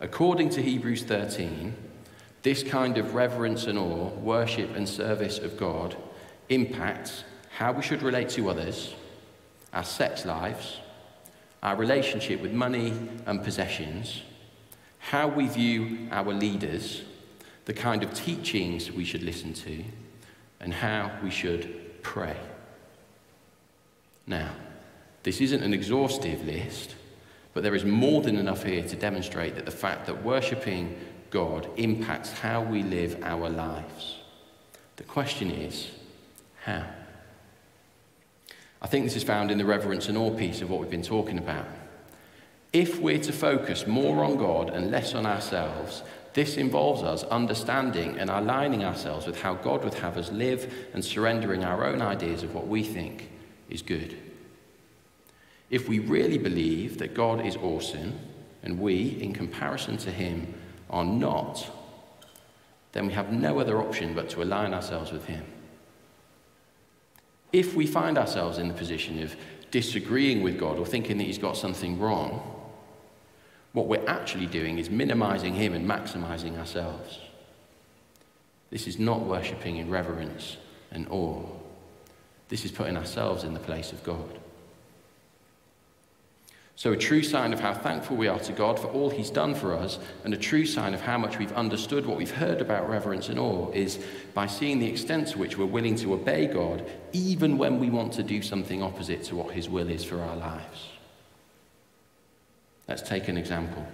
According 0.00 0.48
to 0.50 0.62
Hebrews 0.62 1.04
13, 1.04 1.74
this 2.42 2.62
kind 2.62 2.96
of 2.96 3.14
reverence 3.14 3.66
and 3.66 3.78
awe, 3.78 4.08
worship 4.08 4.74
and 4.74 4.88
service 4.88 5.38
of 5.38 5.58
God 5.58 5.94
impacts 6.48 7.24
how 7.50 7.72
we 7.72 7.82
should 7.82 8.02
relate 8.02 8.30
to 8.30 8.48
others, 8.48 8.94
our 9.74 9.84
sex 9.84 10.24
lives, 10.24 10.78
our 11.62 11.76
relationship 11.76 12.40
with 12.40 12.52
money 12.52 12.94
and 13.26 13.44
possessions, 13.44 14.22
how 14.98 15.28
we 15.28 15.46
view 15.46 16.08
our 16.10 16.32
leaders, 16.32 17.02
the 17.66 17.74
kind 17.74 18.02
of 18.02 18.14
teachings 18.14 18.90
we 18.90 19.04
should 19.04 19.22
listen 19.22 19.52
to, 19.52 19.84
and 20.60 20.72
how 20.72 21.10
we 21.22 21.30
should 21.30 22.02
pray. 22.02 22.36
Now, 24.26 24.54
this 25.22 25.40
isn't 25.40 25.62
an 25.62 25.74
exhaustive 25.74 26.44
list, 26.44 26.94
but 27.52 27.62
there 27.62 27.74
is 27.74 27.84
more 27.84 28.22
than 28.22 28.36
enough 28.36 28.62
here 28.62 28.82
to 28.82 28.96
demonstrate 28.96 29.56
that 29.56 29.64
the 29.64 29.70
fact 29.70 30.06
that 30.06 30.22
worshipping 30.22 30.98
God 31.30 31.68
impacts 31.76 32.32
how 32.32 32.62
we 32.62 32.82
live 32.82 33.18
our 33.22 33.48
lives. 33.48 34.16
The 34.96 35.04
question 35.04 35.50
is, 35.50 35.90
how? 36.62 36.84
I 38.82 38.86
think 38.86 39.04
this 39.04 39.16
is 39.16 39.24
found 39.24 39.50
in 39.50 39.58
the 39.58 39.64
reverence 39.64 40.08
and 40.08 40.16
awe 40.16 40.30
piece 40.30 40.62
of 40.62 40.70
what 40.70 40.80
we've 40.80 40.90
been 40.90 41.02
talking 41.02 41.38
about. 41.38 41.66
If 42.72 43.00
we're 43.00 43.18
to 43.18 43.32
focus 43.32 43.86
more 43.86 44.24
on 44.24 44.36
God 44.36 44.70
and 44.70 44.90
less 44.90 45.14
on 45.14 45.26
ourselves, 45.26 46.02
this 46.32 46.56
involves 46.56 47.02
us 47.02 47.24
understanding 47.24 48.18
and 48.18 48.30
aligning 48.30 48.84
ourselves 48.84 49.26
with 49.26 49.40
how 49.40 49.54
God 49.54 49.82
would 49.84 49.94
have 49.94 50.16
us 50.16 50.30
live 50.30 50.72
and 50.94 51.04
surrendering 51.04 51.64
our 51.64 51.84
own 51.84 52.00
ideas 52.00 52.42
of 52.42 52.54
what 52.54 52.68
we 52.68 52.82
think 52.84 53.30
is 53.68 53.82
good. 53.82 54.16
If 55.70 55.88
we 55.88 55.98
really 55.98 56.38
believe 56.38 56.98
that 56.98 57.14
God 57.14 57.44
is 57.44 57.56
awesome 57.56 58.18
and 58.62 58.78
we, 58.78 59.20
in 59.20 59.32
comparison 59.32 59.96
to 59.98 60.10
Him, 60.10 60.54
are 60.88 61.04
not, 61.04 61.68
then 62.92 63.06
we 63.06 63.12
have 63.12 63.32
no 63.32 63.58
other 63.58 63.80
option 63.80 64.14
but 64.14 64.28
to 64.30 64.42
align 64.42 64.74
ourselves 64.74 65.12
with 65.12 65.24
Him. 65.26 65.44
If 67.52 67.74
we 67.74 67.86
find 67.86 68.18
ourselves 68.18 68.58
in 68.58 68.68
the 68.68 68.74
position 68.74 69.22
of 69.22 69.34
disagreeing 69.70 70.42
with 70.42 70.58
God 70.58 70.78
or 70.78 70.86
thinking 70.86 71.18
that 71.18 71.24
He's 71.24 71.38
got 71.38 71.56
something 71.56 71.98
wrong, 71.98 72.59
what 73.72 73.86
we're 73.86 74.08
actually 74.08 74.46
doing 74.46 74.78
is 74.78 74.90
minimizing 74.90 75.54
Him 75.54 75.74
and 75.74 75.88
maximizing 75.88 76.58
ourselves. 76.58 77.18
This 78.70 78.86
is 78.86 78.98
not 78.98 79.20
worshipping 79.20 79.76
in 79.76 79.90
reverence 79.90 80.56
and 80.90 81.06
awe. 81.08 81.44
This 82.48 82.64
is 82.64 82.72
putting 82.72 82.96
ourselves 82.96 83.44
in 83.44 83.54
the 83.54 83.60
place 83.60 83.92
of 83.92 84.02
God. 84.02 84.38
So, 86.74 86.92
a 86.92 86.96
true 86.96 87.22
sign 87.22 87.52
of 87.52 87.60
how 87.60 87.74
thankful 87.74 88.16
we 88.16 88.26
are 88.26 88.38
to 88.38 88.52
God 88.52 88.78
for 88.78 88.86
all 88.88 89.10
He's 89.10 89.28
done 89.28 89.54
for 89.54 89.74
us, 89.74 89.98
and 90.24 90.32
a 90.32 90.38
true 90.38 90.64
sign 90.64 90.94
of 90.94 91.02
how 91.02 91.18
much 91.18 91.38
we've 91.38 91.52
understood 91.52 92.06
what 92.06 92.16
we've 92.16 92.30
heard 92.30 92.62
about 92.62 92.88
reverence 92.88 93.28
and 93.28 93.38
awe, 93.38 93.70
is 93.72 94.02
by 94.32 94.46
seeing 94.46 94.78
the 94.78 94.88
extent 94.88 95.28
to 95.28 95.38
which 95.38 95.58
we're 95.58 95.66
willing 95.66 95.94
to 95.96 96.14
obey 96.14 96.46
God, 96.46 96.90
even 97.12 97.58
when 97.58 97.78
we 97.78 97.90
want 97.90 98.14
to 98.14 98.22
do 98.22 98.40
something 98.40 98.82
opposite 98.82 99.22
to 99.24 99.36
what 99.36 99.52
His 99.52 99.68
will 99.68 99.90
is 99.90 100.04
for 100.04 100.22
our 100.22 100.36
lives. 100.36 100.88
Let's 102.90 103.02
take 103.02 103.28
an 103.28 103.38
example. 103.38 103.86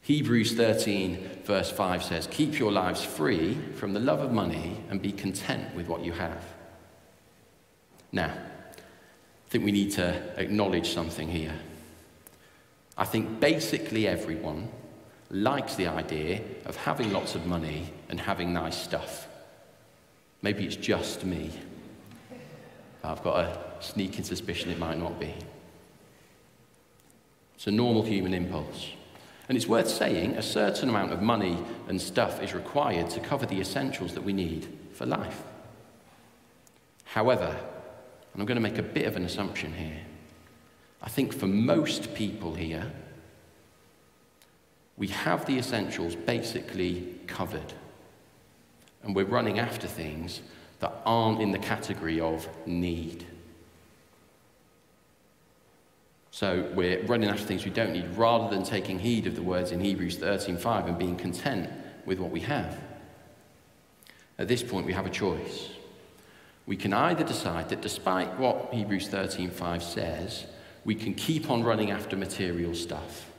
Hebrews 0.00 0.54
13, 0.54 1.42
verse 1.44 1.70
5 1.70 2.02
says, 2.02 2.26
Keep 2.30 2.58
your 2.58 2.72
lives 2.72 3.04
free 3.04 3.58
from 3.74 3.92
the 3.92 4.00
love 4.00 4.20
of 4.20 4.32
money 4.32 4.82
and 4.88 5.02
be 5.02 5.12
content 5.12 5.74
with 5.76 5.86
what 5.86 6.02
you 6.02 6.12
have. 6.12 6.42
Now, 8.10 8.32
I 8.32 9.50
think 9.50 9.66
we 9.66 9.70
need 9.70 9.92
to 9.92 10.22
acknowledge 10.40 10.88
something 10.94 11.28
here. 11.28 11.52
I 12.96 13.04
think 13.04 13.38
basically 13.38 14.08
everyone 14.08 14.70
likes 15.28 15.74
the 15.74 15.88
idea 15.88 16.40
of 16.64 16.76
having 16.76 17.12
lots 17.12 17.34
of 17.34 17.44
money 17.44 17.92
and 18.08 18.18
having 18.18 18.54
nice 18.54 18.82
stuff. 18.82 19.28
Maybe 20.40 20.64
it's 20.64 20.76
just 20.76 21.26
me. 21.26 21.50
I've 23.04 23.22
got 23.22 23.40
a 23.40 23.58
sneaking 23.80 24.24
suspicion 24.24 24.70
it 24.70 24.78
might 24.78 24.98
not 24.98 25.20
be. 25.20 25.34
It's 27.54 27.66
a 27.66 27.70
normal 27.70 28.02
human 28.02 28.34
impulse. 28.34 28.90
And 29.48 29.56
it's 29.56 29.66
worth 29.66 29.88
saying 29.88 30.36
a 30.36 30.42
certain 30.42 30.88
amount 30.88 31.12
of 31.12 31.20
money 31.20 31.58
and 31.88 32.00
stuff 32.00 32.42
is 32.42 32.54
required 32.54 33.10
to 33.10 33.20
cover 33.20 33.46
the 33.46 33.60
essentials 33.60 34.14
that 34.14 34.22
we 34.22 34.32
need 34.32 34.66
for 34.92 35.06
life. 35.06 35.42
However, 37.04 37.54
and 38.32 38.40
I'm 38.40 38.46
going 38.46 38.56
to 38.56 38.62
make 38.62 38.78
a 38.78 38.82
bit 38.82 39.06
of 39.06 39.16
an 39.16 39.24
assumption 39.24 39.74
here, 39.74 40.00
I 41.02 41.08
think 41.08 41.34
for 41.34 41.46
most 41.46 42.14
people 42.14 42.54
here, 42.54 42.90
we 44.96 45.08
have 45.08 45.44
the 45.46 45.58
essentials 45.58 46.14
basically 46.14 47.18
covered. 47.26 47.72
And 49.02 49.14
we're 49.14 49.24
running 49.24 49.58
after 49.58 49.88
things 49.88 50.40
that 50.78 50.92
aren't 51.04 51.40
in 51.40 51.50
the 51.50 51.58
category 51.58 52.20
of 52.20 52.48
need. 52.66 53.26
So 56.32 56.66
we're 56.74 57.02
running 57.02 57.28
after 57.28 57.44
things 57.44 57.66
we 57.66 57.70
don't 57.70 57.92
need 57.92 58.16
rather 58.16 58.48
than 58.48 58.64
taking 58.64 58.98
heed 58.98 59.26
of 59.26 59.36
the 59.36 59.42
words 59.42 59.70
in 59.70 59.80
Hebrews 59.80 60.16
13:5 60.16 60.86
and 60.86 60.98
being 60.98 61.14
content 61.14 61.68
with 62.06 62.18
what 62.18 62.30
we 62.30 62.40
have. 62.40 62.80
At 64.38 64.48
this 64.48 64.62
point 64.62 64.86
we 64.86 64.94
have 64.94 65.04
a 65.04 65.10
choice. 65.10 65.68
We 66.64 66.74
can 66.74 66.94
either 66.94 67.22
decide 67.22 67.68
that 67.68 67.82
despite 67.82 68.38
what 68.38 68.72
Hebrews 68.72 69.08
13:5 69.08 69.82
says, 69.82 70.46
we 70.86 70.94
can 70.94 71.12
keep 71.12 71.50
on 71.50 71.62
running 71.62 71.90
after 71.90 72.16
material 72.16 72.74
stuff. 72.74 73.30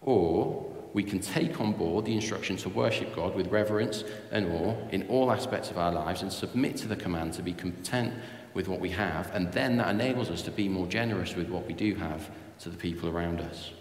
Or 0.00 0.66
we 0.94 1.04
can 1.04 1.20
take 1.20 1.60
on 1.60 1.74
board 1.74 2.06
the 2.06 2.14
instruction 2.14 2.56
to 2.56 2.68
worship 2.70 3.14
God 3.14 3.36
with 3.36 3.52
reverence 3.52 4.02
and 4.32 4.50
awe 4.50 4.74
in 4.90 5.06
all 5.06 5.30
aspects 5.30 5.70
of 5.70 5.78
our 5.78 5.92
lives 5.92 6.22
and 6.22 6.32
submit 6.32 6.76
to 6.78 6.88
the 6.88 6.96
command 6.96 7.34
to 7.34 7.42
be 7.42 7.52
content 7.52 8.14
with 8.54 8.68
what 8.68 8.80
we 8.80 8.90
have, 8.90 9.34
and 9.34 9.52
then 9.52 9.76
that 9.76 9.90
enables 9.90 10.30
us 10.30 10.42
to 10.42 10.50
be 10.50 10.68
more 10.68 10.86
generous 10.86 11.34
with 11.34 11.48
what 11.48 11.66
we 11.66 11.74
do 11.74 11.94
have 11.96 12.30
to 12.60 12.68
the 12.68 12.76
people 12.76 13.08
around 13.08 13.40
us. 13.40 13.72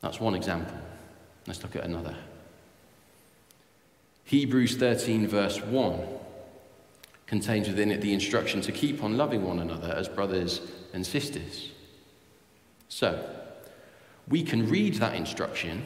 That's 0.00 0.20
one 0.20 0.34
example. 0.34 0.76
Let's 1.46 1.62
look 1.62 1.76
at 1.76 1.84
another. 1.84 2.16
Hebrews 4.24 4.76
13, 4.76 5.26
verse 5.28 5.60
1, 5.60 6.00
contains 7.26 7.68
within 7.68 7.90
it 7.90 8.00
the 8.00 8.12
instruction 8.12 8.60
to 8.62 8.72
keep 8.72 9.02
on 9.02 9.16
loving 9.16 9.44
one 9.44 9.58
another 9.58 9.92
as 9.96 10.08
brothers 10.08 10.60
and 10.92 11.06
sisters. 11.06 11.70
So, 12.88 13.24
we 14.28 14.42
can 14.42 14.68
read 14.68 14.94
that 14.94 15.14
instruction 15.14 15.84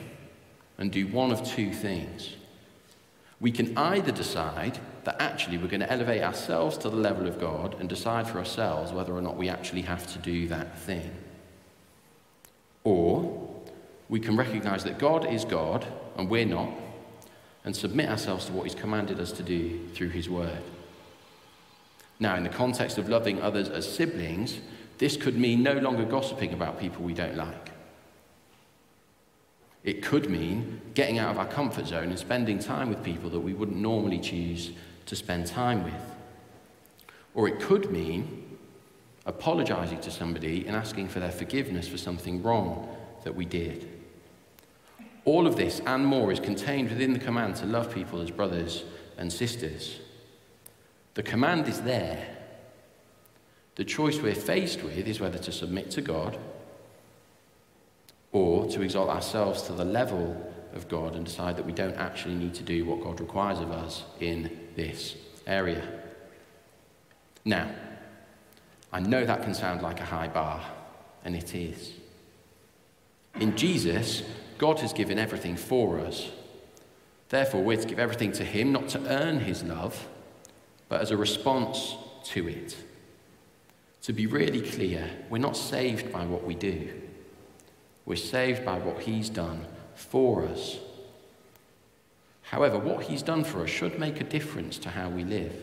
and 0.79 0.91
do 0.91 1.07
one 1.07 1.31
of 1.31 1.47
two 1.47 1.73
things. 1.73 2.35
We 3.41 3.51
can 3.51 3.77
either 3.77 4.13
decide 4.13 4.79
that 5.07 5.23
actually 5.23 5.57
we're 5.57 5.69
going 5.69 5.81
to 5.81 5.91
elevate 5.91 6.21
ourselves 6.21 6.77
to 6.77 6.91
the 6.91 6.97
level 6.97 7.29
of 7.29 7.41
God 7.41 7.77
and 7.79 7.89
decide 7.89 8.29
for 8.29 8.39
ourselves 8.39 8.91
whether 8.91 9.13
or 9.13 9.23
not 9.23 9.37
we 9.37 9.49
actually 9.49 9.83
have 9.83 10.05
to 10.09 10.19
do 10.19 10.49
that 10.49 10.77
thing. 10.81 11.09
Or 12.83 13.49
we 14.09 14.19
can 14.19 14.37
recognize 14.37 14.83
that 14.83 14.99
God 14.99 15.25
is 15.25 15.45
God 15.45 15.87
and 16.17 16.29
we're 16.29 16.45
not, 16.45 16.71
and 17.65 17.75
submit 17.75 18.09
ourselves 18.09 18.47
to 18.47 18.53
what 18.53 18.65
He's 18.65 18.75
commanded 18.75 19.21
us 19.21 19.31
to 19.33 19.45
do 19.45 19.89
through 19.95 20.09
His 20.09 20.29
Word. 20.29 20.63
Now, 22.19 22.35
in 22.35 22.43
the 22.43 22.49
context 22.49 22.99
of 22.99 23.09
loving 23.09 23.41
others 23.41 23.69
as 23.69 23.89
siblings, 23.89 24.59
this 24.99 25.17
could 25.17 25.37
mean 25.39 25.63
no 25.63 25.75
longer 25.75 26.05
gossiping 26.05 26.53
about 26.53 26.81
people 26.81 27.05
we 27.05 27.15
don't 27.15 27.37
like. 27.37 27.71
It 29.85 30.03
could 30.03 30.29
mean 30.29 30.81
getting 30.95 31.21
out 31.21 31.31
of 31.31 31.39
our 31.39 31.47
comfort 31.47 31.87
zone 31.87 32.09
and 32.09 32.19
spending 32.19 32.59
time 32.59 32.89
with 32.89 33.05
people 33.05 33.31
that 33.31 33.39
we 33.39 33.55
wouldn't 33.55 33.79
normally 33.79 34.19
choose 34.19 34.73
to 35.07 35.17
spend 35.17 35.47
time 35.47 35.85
with. 35.85 36.17
Or 37.35 37.49
it 37.49 37.61
could 37.61 37.91
mean 37.91 38.59
apologizing 39.27 40.01
to 40.01 40.11
somebody 40.11 40.67
and 40.67 40.77
asking 40.77 41.09
for 41.09 41.21
their 41.21 41.33
forgiveness 41.33 41.89
for 41.89 41.99
something 41.99 42.43
wrong 42.43 42.89
that 43.25 43.35
we 43.35 43.45
did. 43.45 43.89
All 45.25 45.47
of 45.47 45.57
this 45.57 45.81
and 45.85 46.07
more 46.07 46.31
is 46.31 46.39
contained 46.39 46.91
within 46.91 47.13
the 47.13 47.19
command 47.19 47.57
to 47.57 47.67
love 47.67 47.93
people 47.93 48.21
as 48.21 48.31
brothers 48.31 48.85
and 49.19 49.33
sisters. 49.33 49.99
The 51.15 51.23
command 51.23 51.67
is 51.67 51.81
there. 51.83 52.29
The 53.75 53.85
choice 53.85 54.21
we're 54.21 54.35
faced 54.35 54.83
with 54.83 55.07
is 55.09 55.21
whether 55.21 55.39
to 55.39 55.53
submit 55.53 55.91
to 55.93 56.01
God 56.01 56.39
or 58.33 58.67
to 58.69 58.83
exalt 58.83 59.11
ourselves 59.11 59.63
to 59.63 59.73
the 59.73 59.85
level 59.85 60.53
of 60.73 60.89
God 60.89 61.17
and 61.17 61.25
decide 61.25 61.57
that 61.57 61.67
we 61.67 61.73
don't 61.73 61.97
actually 61.97 62.35
need 62.35 62.55
to 62.55 62.63
do 62.63 62.85
what 62.85 63.03
God 63.03 63.19
requires 63.21 63.59
of 63.59 63.73
us 63.73 64.05
in 64.21 64.66
this 64.77 65.17
area. 65.47 65.83
Now, 67.45 67.71
I 68.93 69.01
know 69.01 69.25
that 69.25 69.43
can 69.43 69.55
sound 69.55 69.83
like 69.83 70.01
a 70.01 70.05
high 70.05 70.29
bar, 70.29 70.65
and 71.25 71.35
it 71.35 71.55
is. 71.55 71.93
In 73.41 73.57
Jesus, 73.57 74.23
God 74.59 74.81
has 74.81 74.93
given 74.93 75.19
everything 75.19 75.57
for 75.57 76.01
us. 76.01 76.31
Therefore, 77.29 77.63
we're 77.63 77.77
to 77.77 77.87
give 77.87 77.99
everything 77.99 78.33
to 78.33 78.45
Him, 78.45 78.73
not 78.73 78.89
to 78.91 79.07
earn 79.09 79.41
His 79.41 79.63
love, 79.63 80.09
but 80.89 81.01
as 81.01 81.11
a 81.11 81.17
response 81.17 81.97
to 82.25 82.49
it. 82.49 82.77
To 84.03 84.13
be 84.13 84.27
really 84.27 84.61
clear, 84.61 85.11
we're 85.29 85.39
not 85.39 85.57
saved 85.57 86.13
by 86.13 86.25
what 86.25 86.45
we 86.45 86.55
do, 86.55 86.89
we're 88.05 88.17
saved 88.17 88.65
by 88.65 88.79
what 88.79 89.03
He's 89.03 89.29
done 89.29 89.67
for 89.95 90.45
us. 90.45 90.79
However, 92.47 92.79
what 92.79 93.05
he's 93.05 93.23
done 93.23 93.45
for 93.45 93.63
us 93.63 93.71
should 93.71 93.99
make 93.99 94.21
a 94.21 94.25
difference 94.25 94.79
to 94.79 94.91
how 94.91 95.09
we 95.09 95.25
live. 95.25 95.55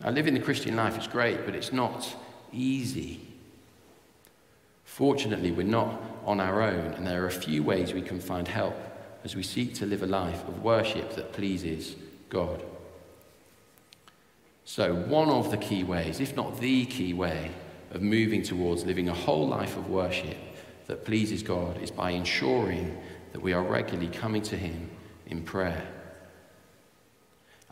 Now, 0.00 0.10
living 0.10 0.34
the 0.34 0.40
Christian 0.40 0.76
life 0.76 0.98
is 0.98 1.06
great, 1.06 1.46
but 1.46 1.54
it's 1.54 1.72
not 1.72 2.14
easy. 2.52 3.20
Fortunately, 4.84 5.52
we're 5.52 5.62
not 5.62 6.00
on 6.24 6.40
our 6.40 6.60
own, 6.60 6.92
and 6.94 7.06
there 7.06 7.22
are 7.22 7.28
a 7.28 7.32
few 7.32 7.62
ways 7.62 7.94
we 7.94 8.02
can 8.02 8.20
find 8.20 8.48
help 8.48 8.76
as 9.24 9.36
we 9.36 9.42
seek 9.42 9.74
to 9.74 9.86
live 9.86 10.02
a 10.02 10.06
life 10.06 10.46
of 10.46 10.62
worship 10.62 11.14
that 11.14 11.32
pleases 11.32 11.94
God. 12.28 12.62
So, 14.64 14.94
one 14.94 15.28
of 15.28 15.50
the 15.50 15.56
key 15.56 15.84
ways, 15.84 16.20
if 16.20 16.34
not 16.34 16.58
the 16.60 16.84
key 16.86 17.14
way, 17.14 17.52
of 17.92 18.02
moving 18.02 18.42
towards 18.42 18.84
living 18.84 19.08
a 19.08 19.14
whole 19.14 19.46
life 19.46 19.76
of 19.76 19.88
worship 19.88 20.36
that 20.86 21.04
pleases 21.04 21.42
God 21.42 21.80
is 21.80 21.90
by 21.90 22.10
ensuring 22.10 22.98
that 23.34 23.42
we 23.42 23.52
are 23.52 23.64
regularly 23.64 24.06
coming 24.06 24.42
to 24.42 24.56
Him 24.56 24.88
in 25.26 25.42
prayer. 25.42 25.84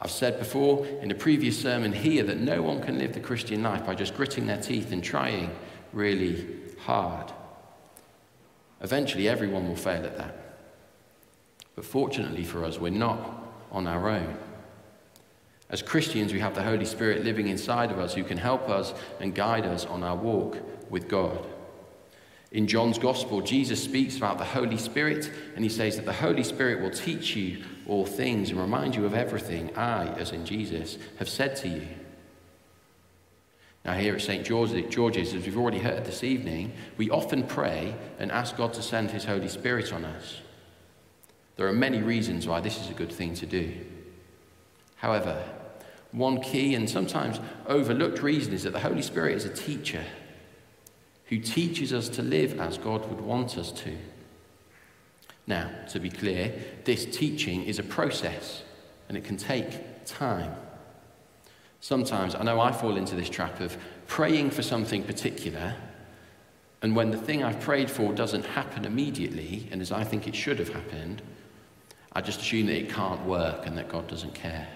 I've 0.01 0.11
said 0.11 0.41
before 0.41 0.85
in 1.01 1.13
a 1.13 1.15
previous 1.15 1.57
sermon 1.57 1.93
here 1.93 2.25
that 2.25 2.41
no 2.41 2.63
one 2.63 2.83
can 2.83 2.99
live 2.99 3.13
the 3.13 3.21
Christian 3.21 3.63
life 3.63 3.87
by 3.87 3.95
just 3.95 4.17
gritting 4.17 4.47
their 4.47 4.61
teeth 4.61 4.91
and 4.91 5.05
trying 5.05 5.55
really 5.93 6.45
hard. 6.81 7.33
Eventually, 8.81 9.29
everyone 9.29 9.69
will 9.69 9.77
fail 9.77 10.05
at 10.05 10.19
that. 10.19 10.57
But 11.77 11.85
fortunately 11.85 12.43
for 12.43 12.65
us, 12.65 12.81
we're 12.81 12.91
not 12.91 13.21
on 13.71 13.87
our 13.87 14.09
own. 14.09 14.37
As 15.71 15.81
Christians, 15.81 16.33
we 16.33 16.41
have 16.41 16.57
the 16.57 16.65
Holy 16.65 16.85
Spirit 16.85 17.23
living 17.23 17.47
inside 17.47 17.93
of 17.93 18.01
us 18.01 18.15
who 18.15 18.25
can 18.25 18.37
help 18.37 18.69
us 18.69 18.95
and 19.21 19.33
guide 19.33 19.65
us 19.65 19.87
on 19.87 20.03
our 20.03 20.17
walk 20.17 20.59
with 20.91 21.07
God. 21.07 21.47
In 22.53 22.67
John's 22.67 22.99
Gospel, 22.99 23.41
Jesus 23.41 23.83
speaks 23.83 24.19
about 24.19 24.37
the 24.37 24.45
Holy 24.45 24.77
Spirit, 24.77 25.31
and 25.55 25.65
he 25.65 25.71
says 25.71 25.97
that 25.97 26.05
the 26.05 26.13
Holy 26.13 26.45
Spirit 26.45 26.83
will 26.83 26.91
teach 26.91 27.35
you 27.35 27.65
all 27.89 28.05
things 28.05 28.51
and 28.51 28.61
remind 28.61 28.95
you 28.95 29.07
of 29.07 29.15
everything 29.15 29.75
I, 29.75 30.09
as 30.19 30.33
in 30.33 30.45
Jesus, 30.45 30.99
have 31.19 31.31
said 31.31 31.57
to 31.57 31.69
you. 31.69 31.89
Now, 33.87 33.95
here 33.95 34.15
at 34.15 34.21
St. 34.21 34.45
George's, 34.45 35.35
as 35.35 35.45
we've 35.45 35.57
already 35.57 35.79
heard 35.79 36.05
this 36.05 36.23
evening, 36.23 36.73
we 36.99 37.11
often 37.11 37.43
pray 37.43 37.97
and 38.19 38.31
ask 38.31 38.57
God 38.57 38.75
to 38.75 38.83
send 38.83 39.11
his 39.11 39.25
Holy 39.25 39.49
Spirit 39.49 39.93
on 39.93 40.05
us. 40.05 40.43
There 41.57 41.67
are 41.67 41.73
many 41.73 42.03
reasons 42.03 42.47
why 42.47 42.61
this 42.61 42.79
is 42.79 42.91
a 42.91 42.95
good 42.95 43.11
thing 43.11 43.35
to 43.35 43.47
do. 43.47 43.75
However, 44.97 45.43
one 46.13 46.41
key 46.43 46.75
and 46.75 46.89
sometimes 46.89 47.41
overlooked 47.67 48.23
reason 48.23 48.53
is 48.53 48.63
that 48.65 48.73
the 48.73 48.81
Holy 48.81 49.03
Spirit 49.03 49.37
is 49.37 49.47
a 49.47 49.55
teacher 49.55 50.05
who 51.27 51.39
teaches 51.39 51.93
us 51.93 52.09
to 52.11 52.23
live 52.23 52.61
as 52.61 52.79
God 52.79 53.09
would 53.09 53.21
want 53.21 53.57
us 53.57 53.73
to. 53.73 53.97
Now, 55.47 55.71
to 55.91 55.99
be 55.99 56.11
clear, 56.11 56.53
this 56.85 57.05
teaching 57.05 57.65
is 57.65 57.79
a 57.79 57.83
process 57.83 58.63
and 59.09 59.17
it 59.17 59.25
can 59.25 59.37
take 59.37 60.05
time. 60.05 60.55
Sometimes 61.81 62.35
I 62.35 62.43
know 62.43 62.61
I 62.61 62.71
fall 62.71 62.97
into 62.97 63.17
this 63.17 63.29
trap 63.29 63.61
of 63.61 63.77
praying 64.07 64.51
for 64.51 64.63
something 64.63 65.03
particular, 65.03 65.75
and 66.81 66.95
when 66.95 67.11
the 67.11 67.17
thing 67.17 67.43
I've 67.43 67.61
prayed 67.61 67.91
for 67.91 68.13
doesn't 68.13 68.45
happen 68.45 68.85
immediately, 68.85 69.69
and 69.71 69.81
as 69.81 69.91
I 69.91 70.05
think 70.05 70.29
it 70.29 70.35
should 70.35 70.59
have 70.59 70.69
happened, 70.69 71.23
I 72.13 72.21
just 72.21 72.41
assume 72.41 72.67
that 72.67 72.77
it 72.77 72.91
can't 72.91 73.25
work 73.25 73.67
and 73.67 73.77
that 73.79 73.89
God 73.89 74.07
doesn't 74.07 74.35
care. 74.35 74.69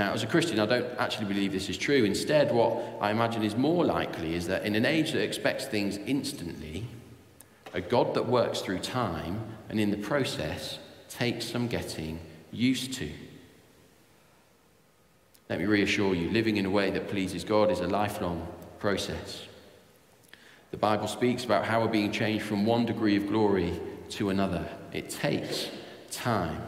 Now, 0.00 0.14
as 0.14 0.22
a 0.22 0.26
Christian, 0.26 0.58
I 0.58 0.64
don't 0.64 0.86
actually 0.98 1.26
believe 1.26 1.52
this 1.52 1.68
is 1.68 1.76
true. 1.76 2.04
Instead, 2.04 2.54
what 2.54 2.82
I 3.02 3.10
imagine 3.10 3.42
is 3.42 3.54
more 3.54 3.84
likely 3.84 4.34
is 4.34 4.46
that 4.46 4.64
in 4.64 4.74
an 4.74 4.86
age 4.86 5.12
that 5.12 5.22
expects 5.22 5.66
things 5.66 5.98
instantly, 5.98 6.86
a 7.74 7.82
God 7.82 8.14
that 8.14 8.26
works 8.26 8.62
through 8.62 8.78
time 8.78 9.42
and 9.68 9.78
in 9.78 9.90
the 9.90 9.98
process 9.98 10.78
takes 11.10 11.44
some 11.44 11.68
getting 11.68 12.18
used 12.50 12.94
to. 12.94 13.10
Let 15.50 15.58
me 15.58 15.66
reassure 15.66 16.14
you, 16.14 16.30
living 16.30 16.56
in 16.56 16.64
a 16.64 16.70
way 16.70 16.88
that 16.92 17.10
pleases 17.10 17.44
God 17.44 17.70
is 17.70 17.80
a 17.80 17.86
lifelong 17.86 18.48
process. 18.78 19.42
The 20.70 20.78
Bible 20.78 21.08
speaks 21.08 21.44
about 21.44 21.66
how 21.66 21.82
we're 21.82 21.88
being 21.88 22.10
changed 22.10 22.46
from 22.46 22.64
one 22.64 22.86
degree 22.86 23.18
of 23.18 23.28
glory 23.28 23.78
to 24.12 24.30
another. 24.30 24.66
It 24.94 25.10
takes 25.10 25.68
time. 26.10 26.62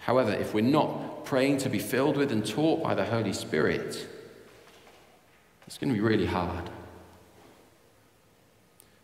However, 0.00 0.34
if 0.34 0.52
we're 0.52 0.60
not 0.60 1.09
praying 1.24 1.58
to 1.58 1.68
be 1.68 1.78
filled 1.78 2.16
with 2.16 2.32
and 2.32 2.44
taught 2.44 2.82
by 2.82 2.94
the 2.94 3.04
Holy 3.04 3.32
Spirit, 3.32 4.06
it's 5.66 5.78
going 5.78 5.92
to 5.92 5.94
be 5.94 6.00
really 6.00 6.26
hard. 6.26 6.70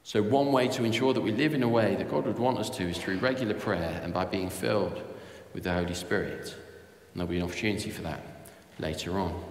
So, 0.02 0.22
one 0.22 0.52
way 0.52 0.68
to 0.68 0.85
ensure 0.85 1.12
that 1.12 1.20
we 1.20 1.33
live 1.33 1.55
in 1.55 1.62
a 1.62 1.68
way 1.68 1.96
that 1.96 2.11
God 2.11 2.26
would 2.26 2.38
want 2.38 2.59
us 2.59 2.70
to 2.70 2.88
is 2.88 2.96
through 2.96 3.18
regular 3.18 3.55
prayer 3.55 4.00
and 4.02 4.14
by 4.14 4.24
being 4.24 4.50
filled 4.50 5.02
with 5.52 5.64
the 5.64 5.72
Holy 5.72 5.94
Spirit. 5.94 6.55
And 7.12 7.20
there'll 7.20 7.29
be 7.29 7.38
an 7.38 7.44
opportunity 7.44 7.90
for 7.90 8.02
that 8.02 8.20
later 8.79 9.18
on. 9.18 9.44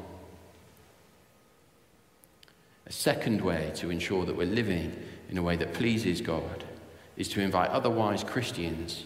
A 2.87 2.91
second 2.91 3.41
way 3.41 3.71
to 3.75 3.89
ensure 3.89 4.25
that 4.25 4.35
we're 4.35 4.45
living 4.45 4.95
in 5.29 5.37
a 5.37 5.43
way 5.43 5.55
that 5.55 5.73
pleases 5.73 6.21
God 6.21 6.63
is 7.17 7.27
to 7.29 7.41
invite 7.41 7.69
otherwise 7.71 8.23
Christians 8.23 9.05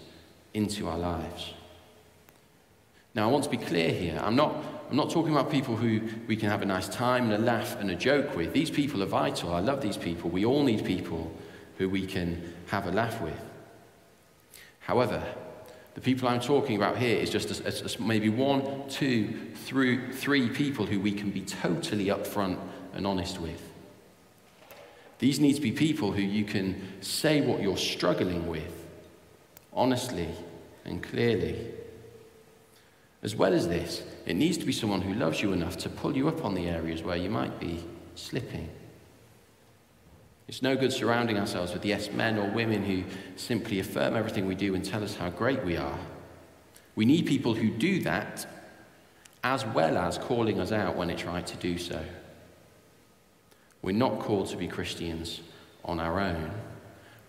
into 0.54 0.88
our 0.88 0.98
lives. 0.98 1.54
Now, 3.16 3.28
I 3.28 3.32
want 3.32 3.44
to 3.46 3.50
be 3.50 3.58
clear 3.58 3.92
here. 3.92 4.20
I'm 4.24 4.36
not, 4.36 4.56
I'm 4.90 4.96
not 4.96 5.10
talking 5.10 5.32
about 5.32 5.52
people 5.52 5.76
who 5.76 6.02
we 6.28 6.36
can 6.36 6.50
have 6.50 6.62
a 6.62 6.66
nice 6.66 6.88
time 6.88 7.32
and 7.32 7.34
a 7.34 7.46
laugh 7.46 7.80
and 7.80 7.90
a 7.90 7.96
joke 7.96 8.36
with. 8.36 8.54
These 8.54 8.70
people 8.70 9.02
are 9.02 9.08
vital. 9.08 9.54
I 9.54 9.60
love 9.60 9.82
these 9.82 9.98
people. 9.98 10.30
We 10.30 10.46
all 10.46 10.64
need 10.64 10.86
people 10.86 11.32
who 11.78 11.90
we 11.90 12.06
can 12.06 12.54
have 12.68 12.88
a 12.88 12.92
laugh 12.92 13.20
with. 13.22 13.40
However, 14.80 15.24
the 15.96 16.02
people 16.02 16.28
I'm 16.28 16.40
talking 16.40 16.76
about 16.76 16.98
here 16.98 17.18
is 17.18 17.30
just 17.30 17.60
a, 17.62 17.86
a, 17.86 18.02
maybe 18.02 18.30
one, 18.30 18.88
two, 18.90 19.52
three 19.66 20.50
people 20.50 20.86
who 20.86 21.00
we 21.00 21.12
can 21.12 21.32
be 21.32 21.42
totally 21.42 22.06
upfront 22.06 22.60
and 22.94 23.08
honest 23.08 23.40
with. 23.40 23.62
These 25.18 25.40
need 25.40 25.54
to 25.54 25.62
be 25.62 25.72
people 25.72 26.12
who 26.12 26.22
you 26.22 26.46
can 26.46 27.02
say 27.02 27.42
what 27.42 27.62
you're 27.62 27.78
struggling 27.78 28.48
with 28.48 28.80
honestly 29.74 30.30
and 30.86 31.04
clearly. 31.04 31.74
As 33.22 33.36
well 33.36 33.54
as 33.54 33.68
this, 33.68 34.04
it 34.26 34.36
needs 34.36 34.58
to 34.58 34.66
be 34.66 34.72
someone 34.72 35.02
who 35.02 35.14
loves 35.14 35.42
you 35.42 35.52
enough 35.52 35.78
to 35.78 35.90
pull 35.90 36.16
you 36.16 36.28
up 36.28 36.46
on 36.46 36.54
the 36.54 36.68
areas 36.68 37.04
where 37.04 37.18
you 37.18 37.30
might 37.30 37.60
be 37.60 37.84
slipping. 38.16 38.70
It's 40.48 40.62
no 40.62 40.76
good 40.76 40.94
surrounding 40.94 41.38
ourselves 41.38 41.74
with 41.74 41.86
yes 41.86 42.12
men 42.12 42.38
or 42.38 42.50
women 42.50 42.84
who 42.84 43.04
simply 43.36 43.80
affirm 43.80 44.16
everything 44.16 44.48
we 44.48 44.56
do 44.56 44.74
and 44.74 44.84
tell 44.84 45.04
us 45.04 45.16
how 45.16 45.30
great 45.30 45.64
we 45.64 45.78
are. 45.78 46.00
We 46.96 47.06
need 47.06 47.28
people 47.28 47.54
who 47.54 47.70
do 47.70 48.02
that 48.02 48.48
as 49.44 49.66
well 49.66 49.98
as 49.98 50.18
calling 50.18 50.60
us 50.60 50.72
out 50.72 50.96
when 50.96 51.10
it's 51.10 51.24
right 51.24 51.46
to 51.46 51.58
do 51.58 51.78
so. 51.78 52.04
We're 53.82 53.92
not 53.92 54.20
called 54.20 54.48
to 54.48 54.58
be 54.58 54.68
Christians 54.68 55.42
on 55.86 56.00
our 56.00 56.20
own. 56.20 56.52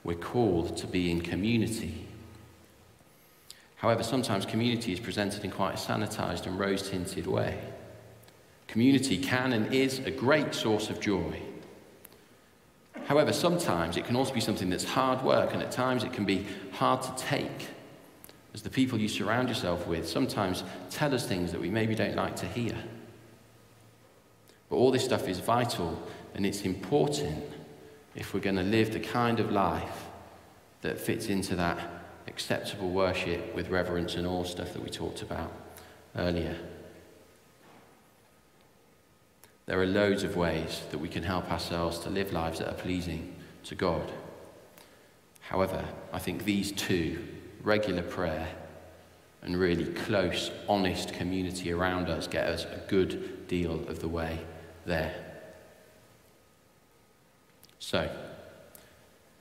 We're 0.02 0.16
called 0.16 0.76
to 0.78 0.86
be 0.86 1.10
in 1.10 1.20
community. 1.20 2.06
However, 3.80 4.02
sometimes 4.02 4.44
community 4.44 4.92
is 4.92 5.00
presented 5.00 5.42
in 5.42 5.50
quite 5.50 5.74
a 5.74 5.78
sanitized 5.78 6.44
and 6.44 6.58
rose 6.58 6.90
tinted 6.90 7.26
way. 7.26 7.58
Community 8.68 9.16
can 9.16 9.54
and 9.54 9.72
is 9.72 10.00
a 10.00 10.10
great 10.10 10.54
source 10.54 10.90
of 10.90 11.00
joy. 11.00 11.40
However, 13.06 13.32
sometimes 13.32 13.96
it 13.96 14.04
can 14.04 14.16
also 14.16 14.34
be 14.34 14.40
something 14.40 14.68
that's 14.68 14.84
hard 14.84 15.22
work, 15.22 15.54
and 15.54 15.62
at 15.62 15.72
times 15.72 16.04
it 16.04 16.12
can 16.12 16.26
be 16.26 16.46
hard 16.72 17.00
to 17.00 17.14
take. 17.16 17.68
As 18.52 18.60
the 18.60 18.68
people 18.68 19.00
you 19.00 19.08
surround 19.08 19.48
yourself 19.48 19.86
with 19.86 20.06
sometimes 20.06 20.62
tell 20.90 21.14
us 21.14 21.26
things 21.26 21.50
that 21.52 21.60
we 21.60 21.70
maybe 21.70 21.94
don't 21.94 22.16
like 22.16 22.36
to 22.36 22.46
hear. 22.46 22.76
But 24.68 24.76
all 24.76 24.90
this 24.90 25.06
stuff 25.06 25.26
is 25.26 25.38
vital 25.38 26.06
and 26.34 26.44
it's 26.44 26.62
important 26.62 27.44
if 28.14 28.34
we're 28.34 28.40
going 28.40 28.56
to 28.56 28.62
live 28.62 28.92
the 28.92 29.00
kind 29.00 29.40
of 29.40 29.50
life 29.50 30.08
that 30.82 31.00
fits 31.00 31.28
into 31.28 31.56
that 31.56 31.99
acceptable 32.26 32.90
worship 32.90 33.54
with 33.54 33.68
reverence 33.68 34.14
and 34.14 34.26
all 34.26 34.44
stuff 34.44 34.72
that 34.72 34.82
we 34.82 34.90
talked 34.90 35.22
about 35.22 35.52
earlier. 36.16 36.56
There 39.66 39.80
are 39.80 39.86
loads 39.86 40.24
of 40.24 40.36
ways 40.36 40.82
that 40.90 40.98
we 40.98 41.08
can 41.08 41.22
help 41.22 41.50
ourselves 41.50 42.00
to 42.00 42.10
live 42.10 42.32
lives 42.32 42.58
that 42.58 42.68
are 42.68 42.74
pleasing 42.74 43.36
to 43.64 43.74
God. 43.74 44.10
However, 45.42 45.84
I 46.12 46.18
think 46.18 46.44
these 46.44 46.72
two, 46.72 47.24
regular 47.62 48.02
prayer 48.02 48.48
and 49.42 49.56
really 49.56 49.86
close, 49.86 50.50
honest 50.68 51.12
community 51.14 51.72
around 51.72 52.08
us, 52.08 52.26
get 52.26 52.46
us 52.46 52.64
a 52.64 52.82
good 52.88 53.46
deal 53.48 53.88
of 53.88 54.00
the 54.00 54.08
way 54.08 54.40
there. 54.86 55.14
So, 57.78 58.10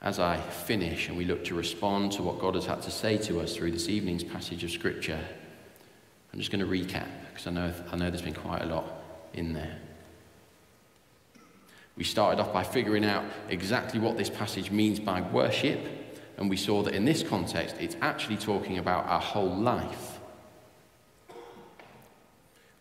as 0.01 0.19
I 0.19 0.37
finish 0.37 1.09
and 1.09 1.17
we 1.17 1.25
look 1.25 1.43
to 1.45 1.55
respond 1.55 2.13
to 2.13 2.23
what 2.23 2.39
God 2.39 2.55
has 2.55 2.65
had 2.65 2.81
to 2.83 2.91
say 2.91 3.17
to 3.17 3.41
us 3.41 3.55
through 3.55 3.71
this 3.71 3.89
evening's 3.89 4.23
passage 4.23 4.63
of 4.63 4.71
Scripture, 4.71 5.19
I'm 6.31 6.39
just 6.39 6.51
going 6.51 6.65
to 6.65 6.71
recap 6.71 7.07
because 7.29 7.47
I 7.47 7.51
know, 7.51 7.73
I 7.91 7.95
know 7.97 8.09
there's 8.09 8.21
been 8.21 8.33
quite 8.33 8.61
a 8.61 8.65
lot 8.65 9.03
in 9.33 9.53
there. 9.53 9.77
We 11.97 12.05
started 12.05 12.39
off 12.39 12.53
by 12.53 12.63
figuring 12.63 13.03
out 13.03 13.25
exactly 13.49 13.99
what 13.99 14.17
this 14.17 14.29
passage 14.29 14.71
means 14.71 15.01
by 15.01 15.19
worship, 15.19 15.79
and 16.37 16.49
we 16.49 16.55
saw 16.55 16.81
that 16.83 16.95
in 16.95 17.03
this 17.03 17.23
context, 17.23 17.75
it's 17.77 17.97
actually 18.01 18.37
talking 18.37 18.77
about 18.77 19.05
our 19.07 19.19
whole 19.19 19.53
life. 19.53 20.19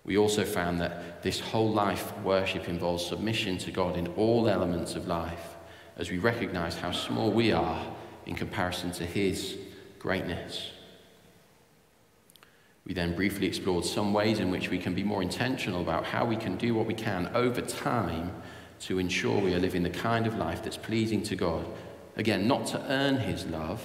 We 0.04 0.16
also 0.16 0.44
found 0.44 0.80
that 0.80 1.24
this 1.24 1.40
whole 1.40 1.70
life 1.70 2.16
worship 2.18 2.68
involves 2.68 3.04
submission 3.04 3.58
to 3.58 3.72
God 3.72 3.96
in 3.96 4.06
all 4.14 4.48
elements 4.48 4.94
of 4.94 5.08
life 5.08 5.57
as 5.98 6.10
we 6.10 6.18
recognize 6.18 6.76
how 6.76 6.92
small 6.92 7.30
we 7.30 7.52
are 7.52 7.84
in 8.24 8.34
comparison 8.34 8.92
to 8.92 9.04
His 9.04 9.58
greatness. 9.98 10.70
We 12.86 12.94
then 12.94 13.14
briefly 13.14 13.46
explored 13.46 13.84
some 13.84 14.14
ways 14.14 14.38
in 14.38 14.50
which 14.50 14.70
we 14.70 14.78
can 14.78 14.94
be 14.94 15.02
more 15.02 15.20
intentional 15.20 15.82
about 15.82 16.04
how 16.04 16.24
we 16.24 16.36
can 16.36 16.56
do 16.56 16.74
what 16.74 16.86
we 16.86 16.94
can 16.94 17.30
over 17.34 17.60
time 17.60 18.32
to 18.80 18.98
ensure 18.98 19.40
we 19.40 19.54
are 19.54 19.58
living 19.58 19.82
the 19.82 19.90
kind 19.90 20.26
of 20.26 20.38
life 20.38 20.62
that's 20.62 20.76
pleasing 20.76 21.22
to 21.24 21.36
God. 21.36 21.66
Again, 22.16 22.48
not 22.48 22.66
to 22.68 22.82
earn 22.88 23.16
His 23.16 23.44
love, 23.46 23.84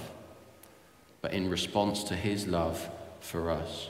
but 1.21 1.33
in 1.33 1.49
response 1.49 2.03
to 2.05 2.15
His 2.15 2.47
love 2.47 2.89
for 3.19 3.49
us. 3.49 3.89